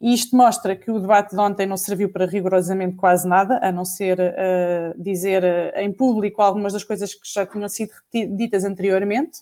E 0.00 0.12
isto 0.12 0.36
mostra 0.36 0.76
que 0.76 0.90
o 0.90 1.00
debate 1.00 1.34
de 1.34 1.40
ontem 1.40 1.66
não 1.66 1.76
serviu 1.76 2.10
para 2.10 2.26
rigorosamente 2.26 2.96
quase 2.96 3.26
nada, 3.26 3.58
a 3.62 3.72
não 3.72 3.84
ser 3.84 4.18
uh, 4.20 5.02
dizer 5.02 5.42
uh, 5.42 5.78
em 5.78 5.92
público 5.92 6.42
algumas 6.42 6.72
das 6.72 6.84
coisas 6.84 7.14
que 7.14 7.20
já 7.24 7.46
tinham 7.46 7.68
sido 7.68 7.90
ditas 8.12 8.64
anteriormente. 8.64 9.38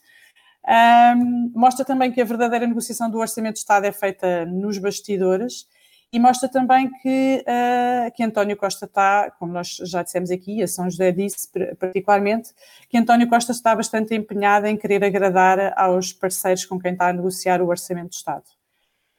Um, 0.68 1.52
mostra 1.54 1.84
também 1.84 2.12
que 2.12 2.20
a 2.20 2.24
verdadeira 2.24 2.66
negociação 2.66 3.10
do 3.10 3.18
Orçamento 3.18 3.54
de 3.54 3.60
Estado 3.60 3.84
é 3.84 3.92
feita 3.92 4.46
nos 4.46 4.78
bastidores 4.78 5.66
e 6.12 6.20
mostra 6.20 6.48
também 6.48 6.90
que, 7.00 7.42
uh, 7.42 8.12
que 8.14 8.22
António 8.22 8.56
Costa 8.56 8.84
está, 8.84 9.30
como 9.38 9.52
nós 9.52 9.76
já 9.82 10.02
dissemos 10.02 10.30
aqui, 10.30 10.62
a 10.62 10.68
São 10.68 10.88
José 10.88 11.10
disse 11.10 11.48
particularmente, 11.78 12.50
que 12.88 12.98
António 12.98 13.28
Costa 13.28 13.50
está 13.50 13.74
bastante 13.74 14.14
empenhado 14.14 14.66
em 14.66 14.76
querer 14.76 15.02
agradar 15.02 15.72
aos 15.74 16.12
parceiros 16.12 16.66
com 16.66 16.78
quem 16.78 16.92
está 16.92 17.08
a 17.08 17.12
negociar 17.12 17.62
o 17.62 17.68
Orçamento 17.68 18.10
do 18.10 18.14
Estado. 18.14 18.44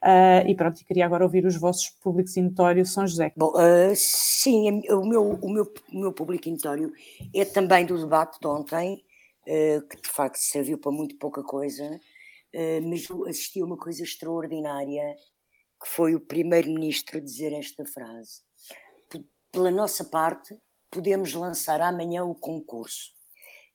Uh, 0.04 0.46
e 0.46 0.54
pronto, 0.54 0.84
queria 0.84 1.04
agora 1.04 1.24
ouvir 1.24 1.44
os 1.46 1.56
vossos 1.56 1.88
públicos 1.88 2.36
notórios 2.36 2.92
São 2.92 3.06
José. 3.06 3.32
Bom, 3.36 3.52
uh, 3.54 3.92
sim, 3.96 4.82
o 4.90 5.04
meu, 5.04 5.30
o, 5.30 5.50
meu, 5.50 5.74
o 5.92 5.98
meu 5.98 6.12
público 6.12 6.48
notório 6.48 6.92
é 7.34 7.44
também 7.44 7.84
do 7.84 7.98
debate 7.98 8.38
de 8.38 8.46
ontem, 8.46 9.02
que 9.44 10.00
de 10.02 10.08
facto 10.08 10.38
serviu 10.38 10.78
para 10.78 10.92
muito 10.92 11.16
pouca 11.18 11.42
coisa, 11.42 12.00
mas 12.82 13.06
assisti 13.28 13.60
a 13.60 13.64
uma 13.64 13.76
coisa 13.76 14.02
extraordinária 14.02 15.14
que 15.82 15.88
foi 15.88 16.14
o 16.14 16.20
primeiro-ministro 16.20 17.20
dizer 17.20 17.52
esta 17.52 17.84
frase. 17.84 18.42
Pela 19.52 19.70
nossa 19.70 20.04
parte, 20.04 20.56
podemos 20.90 21.34
lançar 21.34 21.80
amanhã 21.80 22.24
o 22.24 22.34
concurso. 22.34 23.12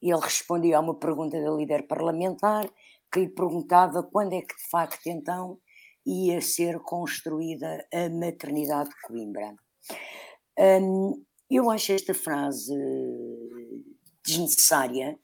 E 0.01 0.12
ele 0.12 0.21
respondia 0.21 0.77
a 0.77 0.82
uma 0.82 0.97
pergunta 0.97 1.39
da 1.41 1.51
líder 1.51 1.86
parlamentar 1.88 2.69
que 3.12 3.19
lhe 3.19 3.29
perguntava 3.29 4.03
quando 4.03 4.34
é 4.34 4.41
que 4.41 4.55
de 4.55 4.69
facto 4.69 5.08
então 5.08 5.60
ia 6.05 6.41
ser 6.41 6.79
construída 6.79 7.86
a 7.93 8.10
maternidade 8.10 8.89
de 8.89 9.01
Coimbra. 9.01 9.55
Hum, 10.58 11.23
eu 11.49 11.69
acho 11.69 11.91
esta 11.91 12.13
frase 12.13 12.73
desnecessária, 14.25 15.17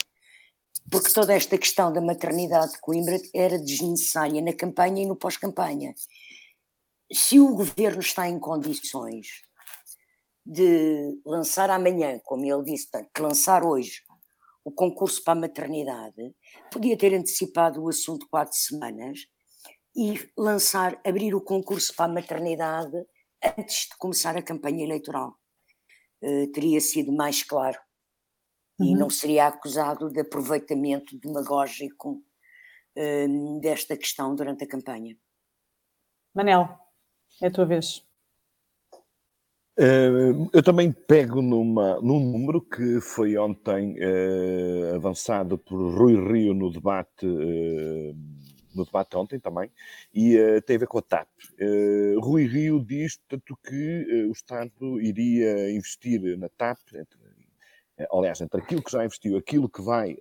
porque 0.89 1.11
toda 1.13 1.33
esta 1.33 1.57
questão 1.57 1.91
da 1.91 2.01
maternidade 2.01 2.73
de 2.73 2.79
Coimbra 2.79 3.19
era 3.33 3.59
desnecessária 3.59 4.41
na 4.41 4.53
campanha 4.53 5.03
e 5.03 5.05
no 5.05 5.15
pós-campanha 5.15 5.93
se 7.11 7.39
o 7.39 7.55
governo 7.55 7.99
está 7.99 8.27
em 8.27 8.39
condições 8.39 9.43
de 10.45 11.19
lançar 11.25 11.69
amanhã, 11.69 12.19
como 12.23 12.45
ele 12.45 12.63
disse, 12.63 12.87
que 13.13 13.21
lançar 13.21 13.63
hoje 13.63 14.03
o 14.63 14.71
concurso 14.71 15.23
para 15.23 15.33
a 15.33 15.41
maternidade, 15.41 16.35
podia 16.71 16.97
ter 16.97 17.13
antecipado 17.13 17.83
o 17.83 17.89
assunto 17.89 18.27
quatro 18.29 18.57
semanas 18.57 19.27
e 19.95 20.29
lançar, 20.37 20.99
abrir 21.05 21.35
o 21.35 21.41
concurso 21.41 21.95
para 21.95 22.05
a 22.05 22.13
maternidade 22.13 23.05
antes 23.57 23.87
de 23.89 23.97
começar 23.97 24.35
a 24.35 24.41
campanha 24.41 24.83
eleitoral. 24.83 25.35
Uh, 26.21 26.51
teria 26.51 26.81
sido 26.81 27.11
mais 27.11 27.43
claro 27.43 27.79
uhum. 28.79 28.85
e 28.85 28.95
não 28.95 29.09
seria 29.09 29.47
acusado 29.47 30.09
de 30.09 30.19
aproveitamento 30.19 31.17
demagógico 31.17 32.23
uh, 32.97 33.59
desta 33.59 33.95
questão 33.97 34.35
durante 34.35 34.63
a 34.63 34.67
campanha. 34.67 35.17
Manel. 36.33 36.67
É 37.41 37.47
a 37.47 37.51
tua 37.51 37.65
vez. 37.65 38.05
Uh, 39.77 40.49
eu 40.53 40.63
também 40.63 40.89
pego 40.89 41.41
numa, 41.41 41.99
num 41.99 42.31
número 42.31 42.61
que 42.61 43.01
foi 43.01 43.37
ontem 43.37 43.97
uh, 43.99 44.95
avançado 44.95 45.57
por 45.57 45.77
Rui 45.93 46.15
Rio 46.15 46.53
no 46.53 46.71
debate, 46.71 47.25
uh, 47.25 48.15
no 48.73 48.85
debate 48.85 49.17
ontem 49.17 49.37
também, 49.37 49.69
e 50.13 50.37
tem 50.65 50.77
a 50.77 50.79
ver 50.79 50.87
com 50.87 50.97
a 50.97 51.01
TAP. 51.01 51.29
Rui 52.19 52.45
Rio 52.45 52.83
diz, 52.83 53.15
portanto, 53.15 53.57
que 53.65 54.25
o 54.27 54.33
Estado 54.33 54.99
iria 54.99 55.71
investir 55.71 56.37
na 56.37 56.49
TAP, 56.49 56.79
entre, 56.93 57.17
aliás, 58.11 58.41
entre 58.41 58.61
aquilo 58.61 58.81
que 58.83 58.91
já 58.91 59.03
investiu, 59.03 59.37
aquilo 59.37 59.69
que 59.69 59.81
vai 59.81 60.17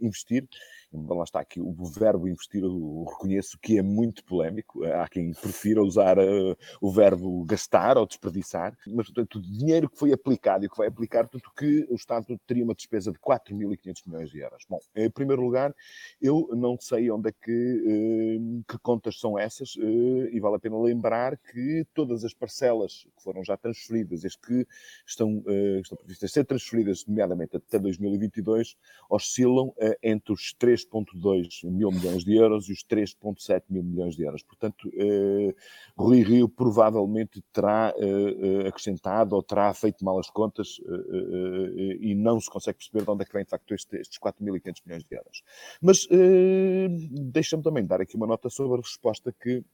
investir, 0.00 0.48
lá 0.92 1.24
está 1.24 1.40
aqui 1.40 1.60
o 1.60 1.84
verbo 1.86 2.28
investir, 2.28 2.62
eu 2.62 3.04
reconheço 3.08 3.58
que 3.58 3.78
é 3.78 3.82
muito 3.82 4.24
polémico. 4.24 4.84
Há 4.84 5.08
quem 5.08 5.32
prefira 5.32 5.82
usar 5.82 6.18
uh, 6.18 6.56
o 6.80 6.90
verbo 6.90 7.44
gastar 7.44 7.96
ou 7.96 8.06
desperdiçar, 8.06 8.76
mas 8.86 9.06
portanto, 9.06 9.36
o 9.36 9.42
dinheiro 9.42 9.88
que 9.88 9.98
foi 9.98 10.12
aplicado 10.12 10.64
e 10.64 10.68
que 10.68 10.76
vai 10.76 10.88
aplicar, 10.88 11.26
tanto 11.28 11.50
que 11.56 11.86
o 11.88 11.94
Estado 11.94 12.38
teria 12.46 12.64
uma 12.64 12.74
despesa 12.74 13.10
de 13.10 13.18
4.500 13.18 14.02
milhões 14.06 14.30
de 14.30 14.38
euros. 14.38 14.64
Bom, 14.68 14.78
em 14.94 15.10
primeiro 15.10 15.42
lugar, 15.42 15.74
eu 16.20 16.48
não 16.52 16.76
sei 16.78 17.10
onde 17.10 17.30
é 17.30 17.32
que, 17.32 18.38
uh, 18.38 18.64
que 18.68 18.78
contas 18.78 19.18
são 19.18 19.38
essas, 19.38 19.74
uh, 19.76 20.28
e 20.30 20.38
vale 20.40 20.56
a 20.56 20.60
pena 20.60 20.78
lembrar 20.78 21.38
que 21.38 21.86
todas 21.94 22.24
as 22.24 22.34
parcelas 22.34 23.06
que 23.16 23.22
foram 23.22 23.42
já 23.42 23.56
transferidas, 23.56 24.24
as 24.24 24.36
que 24.36 24.66
estão, 25.06 25.42
estão 25.80 25.96
previstas 25.96 26.32
ser 26.32 26.44
transferidas, 26.44 27.06
nomeadamente 27.06 27.56
até 27.56 27.78
2022, 27.78 28.76
oscilam 29.08 29.72
entre 30.02 30.32
os 30.32 30.52
3 30.54 30.81
3,2 30.84 31.64
mil 31.64 31.90
milhões 31.90 32.24
de 32.24 32.34
euros 32.36 32.68
e 32.68 32.72
os 32.72 32.84
3,7 32.84 33.64
mil 33.68 33.82
milhões 33.82 34.16
de 34.16 34.22
euros. 34.22 34.42
Portanto, 34.42 34.90
eh, 34.94 35.54
Rui 35.96 36.22
Rio 36.22 36.48
provavelmente 36.48 37.42
terá 37.52 37.94
eh, 37.96 38.64
eh, 38.64 38.68
acrescentado 38.68 39.34
ou 39.36 39.42
terá 39.42 39.72
feito 39.74 40.04
mal 40.04 40.18
as 40.18 40.30
contas 40.30 40.80
eh, 40.86 40.92
eh, 40.92 41.96
e 42.00 42.14
não 42.14 42.40
se 42.40 42.50
consegue 42.50 42.78
perceber 42.78 43.04
de 43.04 43.10
onde 43.10 43.22
é 43.22 43.26
que 43.26 43.32
vem, 43.32 43.44
de 43.44 43.50
facto, 43.50 43.74
este, 43.74 43.96
estes 43.96 44.18
4.500 44.18 44.74
milhões 44.86 45.04
de 45.04 45.16
euros. 45.16 45.42
Mas 45.80 46.06
eh, 46.10 46.88
deixa-me 47.10 47.62
também 47.62 47.84
dar 47.84 48.00
aqui 48.00 48.16
uma 48.16 48.26
nota 48.26 48.48
sobre 48.50 48.78
a 48.78 48.80
resposta 48.80 49.32
que 49.32 49.64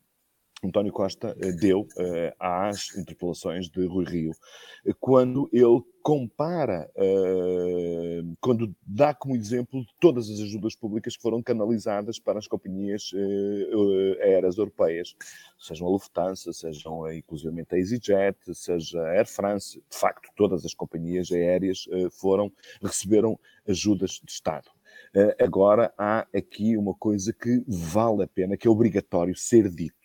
António 0.64 0.92
Costa 0.92 1.36
eh, 1.40 1.52
deu 1.52 1.82
uh, 1.82 2.34
às 2.38 2.96
interpelações 2.96 3.68
de 3.68 3.86
Rui 3.86 4.04
Rio, 4.04 4.32
eh, 4.84 4.92
quando 4.98 5.48
ele 5.52 5.80
compara, 6.02 6.90
uh, 6.96 8.36
quando 8.40 8.74
dá 8.84 9.14
como 9.14 9.36
exemplo 9.36 9.84
todas 10.00 10.28
as 10.28 10.40
ajudas 10.40 10.74
públicas 10.74 11.16
que 11.16 11.22
foram 11.22 11.42
canalizadas 11.42 12.18
para 12.18 12.38
as 12.38 12.48
companhias 12.48 13.12
uh, 13.12 14.20
aéreas 14.20 14.58
europeias, 14.58 15.14
sejam 15.58 15.86
a 15.86 15.90
Lufthansa, 15.90 16.52
sejam 16.52 17.12
inclusivamente 17.12 17.74
a 17.74 17.78
EasyJet, 17.78 18.36
seja 18.52 19.00
a 19.00 19.12
Air 19.12 19.28
France, 19.28 19.80
de 19.88 19.96
facto 19.96 20.28
todas 20.34 20.64
as 20.64 20.74
companhias 20.74 21.30
aéreas 21.30 21.84
foram, 22.12 22.50
receberam 22.82 23.38
ajudas 23.68 24.20
de 24.24 24.32
Estado. 24.32 24.70
agora 25.38 25.92
há 25.98 26.26
aqui 26.34 26.76
uma 26.76 26.94
coisa 26.94 27.32
que 27.32 27.62
vale 27.66 28.24
a 28.24 28.26
pena, 28.26 28.56
que 28.56 28.66
é 28.66 28.70
obrigatório 28.70 29.36
ser 29.36 29.66
uh, 29.66 29.97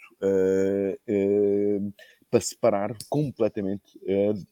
para 2.30 2.42
separar 2.42 2.96
completamente 3.10 3.98
uh, 4.00 4.48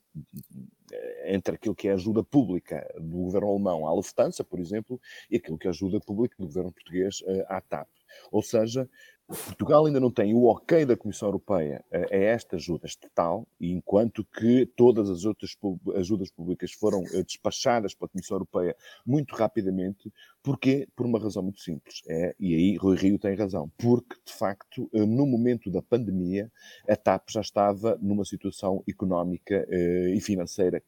entre 1.25 1.55
aquilo 1.55 1.73
que 1.73 1.87
é 1.87 1.93
ajuda 1.93 2.23
pública 2.23 2.85
do 2.99 3.17
governo 3.17 3.49
alemão 3.49 3.87
à 3.87 3.93
Lufthansa, 3.93 4.43
por 4.43 4.59
exemplo, 4.59 4.99
e 5.29 5.37
aquilo 5.37 5.57
que 5.57 5.67
é 5.67 5.69
ajuda 5.69 5.99
pública 5.99 6.35
do 6.37 6.47
governo 6.47 6.71
português 6.71 7.23
à 7.47 7.61
TAP. 7.61 7.87
Ou 8.29 8.43
seja, 8.43 8.89
Portugal 9.31 9.85
ainda 9.85 9.99
não 9.99 10.11
tem 10.11 10.33
o 10.33 10.45
ok 10.45 10.85
da 10.85 10.97
Comissão 10.97 11.27
Europeia 11.27 11.83
a 11.91 12.15
esta 12.15 12.55
ajuda 12.55 12.85
estatal, 12.85 13.47
e 13.59 13.71
enquanto 13.71 14.23
que 14.25 14.65
todas 14.75 15.09
as 15.09 15.25
outras 15.25 15.57
ajudas 15.95 16.29
públicas 16.29 16.71
foram 16.71 17.03
despachadas 17.25 17.93
pela 17.93 18.09
Comissão 18.09 18.35
Europeia 18.35 18.75
muito 19.05 19.35
rapidamente, 19.35 20.11
Porquê? 20.43 20.87
Por 20.95 21.05
uma 21.05 21.19
razão 21.19 21.43
muito 21.43 21.61
simples. 21.61 22.01
É, 22.07 22.35
e 22.39 22.55
aí 22.55 22.75
Rui 22.75 22.97
Rio 22.97 23.19
tem 23.19 23.35
razão. 23.35 23.71
Porque, 23.77 24.15
de 24.25 24.33
facto, 24.33 24.89
eh, 24.91 25.05
no 25.05 25.27
momento 25.27 25.69
da 25.69 25.83
pandemia, 25.83 26.51
a 26.89 26.95
TAP 26.95 27.29
já 27.29 27.41
estava 27.41 27.97
numa 28.01 28.25
situação 28.25 28.83
económica 28.89 29.67
eh, 29.69 30.13
e 30.15 30.19
financeira 30.19 30.81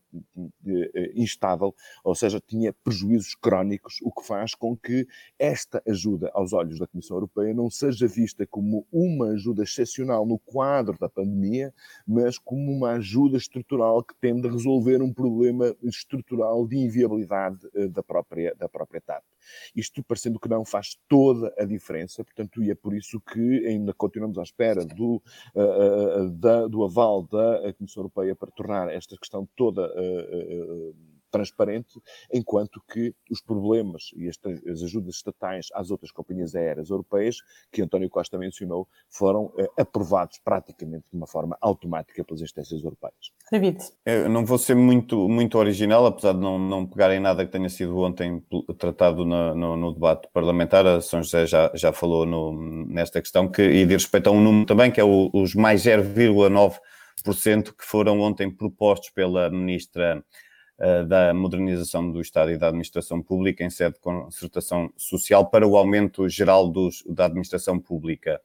eh, 0.65 1.12
instável, 1.15 1.75
ou 2.03 2.15
seja, 2.15 2.41
tinha 2.41 2.73
prejuízos 2.73 3.36
crónicos, 3.36 3.99
o 4.01 4.12
que 4.12 4.25
faz 4.25 4.56
com 4.56 4.75
que 4.75 5.08
esta 5.38 5.84
ajuda 5.88 6.32
aos 6.34 6.51
olhos 6.51 6.79
da 6.79 6.88
Comissão 6.88 7.17
Europeia 7.17 7.53
não 7.53 7.69
seja 7.69 8.08
vista 8.08 8.32
vista 8.33 8.47
como 8.47 8.85
uma 8.91 9.27
ajuda 9.27 9.63
excepcional 9.63 10.25
no 10.25 10.39
quadro 10.39 10.97
da 10.99 11.07
pandemia, 11.07 11.73
mas 12.05 12.37
como 12.37 12.71
uma 12.71 12.93
ajuda 12.93 13.37
estrutural 13.37 14.03
que 14.03 14.15
tende 14.19 14.47
a 14.47 14.51
resolver 14.51 15.01
um 15.01 15.13
problema 15.13 15.75
estrutural 15.83 16.67
de 16.67 16.77
inviabilidade 16.77 17.65
uh, 17.75 17.87
da 17.89 18.01
própria, 18.01 18.55
da 18.55 18.67
própria 18.67 19.01
TAP. 19.01 19.23
Isto, 19.75 20.03
parecendo 20.03 20.39
que 20.39 20.49
não, 20.49 20.65
faz 20.65 20.97
toda 21.07 21.53
a 21.57 21.65
diferença, 21.65 22.23
portanto, 22.23 22.63
e 22.63 22.71
é 22.71 22.75
por 22.75 22.95
isso 22.95 23.21
que 23.21 23.65
ainda 23.67 23.93
continuamos 23.93 24.37
à 24.37 24.43
espera 24.43 24.83
do, 24.83 25.21
uh, 25.55 26.29
da, 26.31 26.67
do 26.67 26.83
aval 26.83 27.23
da 27.23 27.73
Comissão 27.73 28.01
Europeia 28.01 28.35
para 28.35 28.51
tornar 28.51 28.89
esta 28.91 29.15
questão 29.17 29.47
toda 29.55 29.83
transparente, 31.33 31.99
enquanto 32.31 32.79
que 32.91 33.13
os 33.31 33.41
problemas 33.41 34.11
e 34.15 34.29
as 34.29 34.83
ajudas 34.83 35.15
estatais 35.15 35.67
às 35.73 35.89
outras 35.89 36.11
companhias 36.11 36.53
aéreas 36.53 36.91
europeias, 36.91 37.37
que 37.71 37.81
António 37.81 38.07
Costa 38.07 38.37
mencionou, 38.37 38.87
foram 39.09 39.51
eh, 39.57 39.67
aprovados 39.75 40.39
praticamente 40.43 41.05
de 41.11 41.17
uma 41.17 41.25
forma 41.25 41.57
automática 41.59 42.23
pelas 42.23 42.41
instâncias 42.41 42.83
europeias. 42.83 43.31
David. 43.51 43.79
Eu 44.05 44.29
não 44.29 44.45
vou 44.45 44.59
ser 44.59 44.75
muito, 44.75 45.27
muito 45.27 45.57
original, 45.57 46.05
apesar 46.05 46.33
de 46.33 46.39
não, 46.39 46.59
não 46.59 46.85
pegar 46.85 47.11
em 47.11 47.19
nada 47.19 47.43
que 47.43 47.51
tenha 47.51 47.69
sido 47.69 47.97
ontem 47.97 48.43
tratado 48.77 49.25
no, 49.25 49.55
no, 49.55 49.75
no 49.75 49.93
debate 49.93 50.27
parlamentar. 50.31 50.85
A 50.85 51.01
São 51.01 51.23
José 51.23 51.47
já, 51.47 51.71
já 51.73 51.91
falou 51.91 52.27
no, 52.27 52.85
nesta 52.85 53.19
questão, 53.19 53.49
que, 53.49 53.63
e 53.63 53.85
de 53.87 53.93
respeito 53.93 54.27
a 54.27 54.31
um 54.31 54.41
número 54.41 54.67
também, 54.67 54.91
que 54.91 55.01
é 55.01 55.03
o, 55.03 55.31
os 55.33 55.55
mais 55.55 55.83
0,9% 55.83 57.73
que 57.75 57.83
foram 57.83 58.19
ontem 58.19 58.51
propostos 58.51 59.09
pela 59.09 59.49
ministra 59.49 60.23
da 61.07 61.33
modernização 61.33 62.12
do 62.12 62.19
Estado 62.19 62.51
e 62.51 62.57
da 62.57 62.67
administração 62.67 63.21
pública 63.21 63.63
em 63.63 63.69
sede 63.69 63.93
de 63.95 63.99
concertação 63.99 64.91
social 64.97 65.49
para 65.49 65.67
o 65.67 65.77
aumento 65.77 66.27
geral 66.27 66.67
dos, 66.67 67.03
da 67.07 67.25
administração 67.25 67.79
pública. 67.79 68.41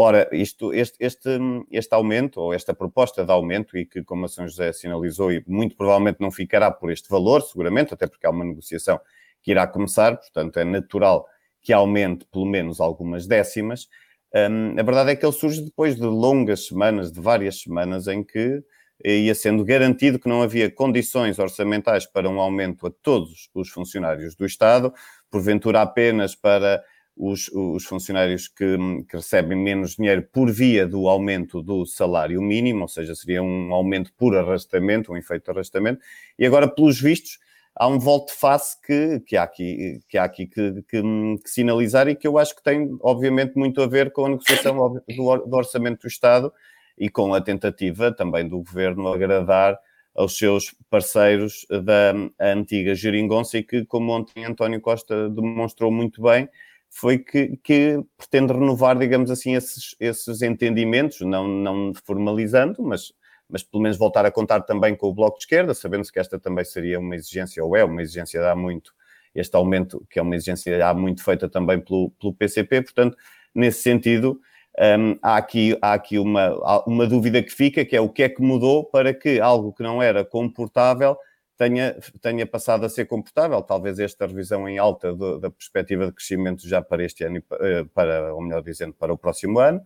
Ora, 0.00 0.28
isto, 0.32 0.72
este, 0.72 0.96
este, 1.00 1.28
este 1.72 1.92
aumento, 1.92 2.40
ou 2.40 2.54
esta 2.54 2.72
proposta 2.72 3.24
de 3.24 3.32
aumento, 3.32 3.76
e 3.76 3.84
que, 3.84 4.02
como 4.04 4.26
a 4.26 4.28
São 4.28 4.46
José 4.46 4.72
sinalizou, 4.72 5.32
e 5.32 5.42
muito 5.46 5.76
provavelmente 5.76 6.20
não 6.20 6.30
ficará 6.30 6.70
por 6.70 6.92
este 6.92 7.08
valor, 7.10 7.42
seguramente, 7.42 7.92
até 7.92 8.06
porque 8.06 8.24
há 8.24 8.30
uma 8.30 8.44
negociação 8.44 9.00
que 9.42 9.50
irá 9.50 9.66
começar, 9.66 10.16
portanto 10.16 10.56
é 10.58 10.64
natural 10.64 11.26
que 11.60 11.72
aumente 11.72 12.24
pelo 12.26 12.46
menos 12.46 12.80
algumas 12.80 13.26
décimas. 13.26 13.88
Um, 14.32 14.78
a 14.78 14.82
verdade 14.82 15.10
é 15.10 15.16
que 15.16 15.26
ele 15.26 15.32
surge 15.32 15.62
depois 15.62 15.96
de 15.96 16.04
longas 16.04 16.66
semanas, 16.66 17.10
de 17.10 17.20
várias 17.20 17.60
semanas, 17.60 18.06
em 18.06 18.22
que 18.22 18.62
ia 19.04 19.34
sendo 19.34 19.64
garantido 19.64 20.18
que 20.18 20.28
não 20.28 20.42
havia 20.42 20.70
condições 20.70 21.38
orçamentais 21.38 22.06
para 22.06 22.28
um 22.28 22.40
aumento 22.40 22.86
a 22.86 22.90
todos 23.02 23.48
os 23.54 23.68
funcionários 23.68 24.34
do 24.34 24.44
Estado, 24.44 24.92
porventura 25.30 25.82
apenas 25.82 26.34
para 26.34 26.82
os, 27.16 27.48
os 27.48 27.84
funcionários 27.84 28.46
que, 28.46 28.76
que, 29.08 29.16
recebem 29.16 29.58
menos 29.58 29.96
dinheiro 29.96 30.22
por 30.32 30.50
via 30.50 30.86
do 30.86 31.08
aumento 31.08 31.60
do 31.62 31.84
salário 31.84 32.40
mínimo, 32.40 32.82
ou 32.82 32.88
seja, 32.88 33.14
seria 33.14 33.42
um 33.42 33.74
aumento 33.74 34.12
por 34.16 34.36
arrastamento, 34.36 35.12
um 35.12 35.16
efeito 35.16 35.44
de 35.44 35.50
arrastamento, 35.50 36.00
e 36.38 36.46
agora, 36.46 36.68
pelos 36.68 37.00
vistos, 37.00 37.38
há 37.74 37.88
um 37.88 37.98
volte-face 37.98 38.80
que, 38.82 39.20
que 39.20 39.36
há 39.36 39.42
aqui, 39.42 40.00
que, 40.08 40.16
há 40.16 40.24
aqui 40.24 40.46
que, 40.46 40.82
que, 40.82 41.02
que, 41.42 41.50
sinalizar 41.50 42.08
e 42.08 42.14
que 42.14 42.26
eu 42.26 42.38
acho 42.38 42.54
que 42.54 42.62
tem, 42.62 42.96
obviamente, 43.00 43.56
muito 43.56 43.82
a 43.82 43.86
ver 43.86 44.12
com 44.12 44.26
a 44.26 44.28
negociação 44.30 44.76
do, 44.76 45.36
do 45.38 45.56
orçamento 45.56 46.02
do 46.02 46.08
Estado 46.08 46.52
e 46.98 47.08
com 47.08 47.34
a 47.34 47.40
tentativa 47.40 48.12
também 48.12 48.48
do 48.48 48.58
governo 48.58 49.08
agradar 49.08 49.78
aos 50.14 50.36
seus 50.36 50.74
parceiros 50.90 51.64
da 51.70 52.12
antiga 52.52 52.94
geringonça 52.94 53.58
e 53.58 53.62
que, 53.62 53.84
como 53.84 54.12
ontem 54.12 54.44
António 54.44 54.80
Costa 54.80 55.30
demonstrou 55.30 55.92
muito 55.92 56.20
bem, 56.20 56.48
foi 56.90 57.18
que, 57.18 57.56
que 57.58 58.02
pretende 58.16 58.52
renovar, 58.52 58.98
digamos 58.98 59.30
assim, 59.30 59.54
esses, 59.54 59.94
esses 60.00 60.42
entendimentos, 60.42 61.20
não, 61.20 61.46
não 61.46 61.92
formalizando, 62.04 62.82
mas, 62.82 63.12
mas 63.48 63.62
pelo 63.62 63.82
menos 63.82 63.96
voltar 63.96 64.26
a 64.26 64.30
contar 64.30 64.62
também 64.62 64.96
com 64.96 65.06
o 65.06 65.14
Bloco 65.14 65.38
de 65.38 65.44
Esquerda, 65.44 65.72
sabendo 65.74 66.10
que 66.10 66.18
esta 66.18 66.38
também 66.38 66.64
seria 66.64 66.98
uma 66.98 67.14
exigência, 67.14 67.64
ou 67.64 67.76
é 67.76 67.84
uma 67.84 68.02
exigência 68.02 68.44
há 68.50 68.56
muito, 68.56 68.92
este 69.34 69.54
aumento, 69.54 70.04
que 70.10 70.18
é 70.18 70.22
uma 70.22 70.34
exigência 70.34 70.84
há 70.84 70.94
muito 70.94 71.22
feita 71.22 71.48
também 71.48 71.78
pelo, 71.78 72.10
pelo 72.12 72.34
PCP, 72.34 72.82
portanto, 72.82 73.16
nesse 73.54 73.82
sentido, 73.82 74.40
um, 74.78 75.18
há 75.20 75.36
aqui, 75.36 75.76
há 75.82 75.92
aqui 75.92 76.18
uma, 76.18 76.82
uma 76.86 77.06
dúvida 77.06 77.42
que 77.42 77.50
fica, 77.50 77.84
que 77.84 77.96
é 77.96 78.00
o 78.00 78.08
que 78.08 78.22
é 78.22 78.28
que 78.28 78.40
mudou 78.40 78.84
para 78.84 79.12
que 79.12 79.40
algo 79.40 79.72
que 79.72 79.82
não 79.82 80.00
era 80.00 80.24
comportável 80.24 81.16
tenha, 81.56 81.96
tenha 82.20 82.46
passado 82.46 82.86
a 82.86 82.88
ser 82.88 83.06
comportável. 83.06 83.60
Talvez 83.62 83.98
esta 83.98 84.26
revisão 84.26 84.68
em 84.68 84.78
alta 84.78 85.12
do, 85.12 85.40
da 85.40 85.50
perspectiva 85.50 86.06
de 86.06 86.12
crescimento 86.12 86.68
já 86.68 86.80
para 86.80 87.04
este 87.04 87.24
ano, 87.24 87.42
eh, 87.60 87.84
para, 87.92 88.32
ou 88.32 88.40
melhor 88.40 88.62
dizendo, 88.62 88.94
para 88.94 89.12
o 89.12 89.18
próximo 89.18 89.58
ano, 89.58 89.82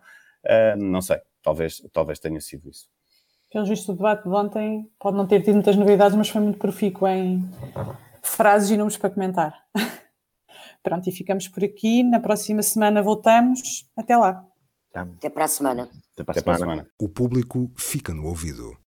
não 0.76 1.00
sei, 1.00 1.18
talvez, 1.42 1.83
talvez 1.92 2.18
tenha 2.18 2.40
sido 2.40 2.68
isso. 2.68 2.88
Pelo 3.50 3.64
visto, 3.64 3.92
o 3.92 3.94
debate 3.94 4.24
de 4.24 4.35
ontem 4.35 4.90
pode 4.98 5.16
não 5.16 5.26
ter 5.26 5.42
tido 5.42 5.55
muitas 5.55 5.76
novidades, 5.76 6.16
mas 6.16 6.28
foi 6.28 6.40
muito 6.40 6.59
profícuo 6.59 7.07
em 7.07 7.48
frases 8.22 8.70
e 8.70 8.76
números 8.76 8.96
para 8.96 9.11
comentar. 9.11 9.55
Pronto, 10.83 11.09
e 11.09 11.12
ficamos 11.12 11.48
por 11.48 11.62
aqui. 11.62 12.02
Na 12.02 12.18
próxima 12.18 12.62
semana 12.62 13.02
voltamos. 13.02 13.88
Até 13.96 14.16
lá. 14.16 14.52
Até 14.94 15.31
para 15.31 15.44
a 15.44 15.48
semana. 15.48 15.88
Até 16.16 16.42
para 16.42 16.55
a 16.55 16.59
semana. 16.59 16.87
O 17.00 17.09
público 17.09 17.72
fica 17.76 18.12
no 18.12 18.26
ouvido. 18.26 18.76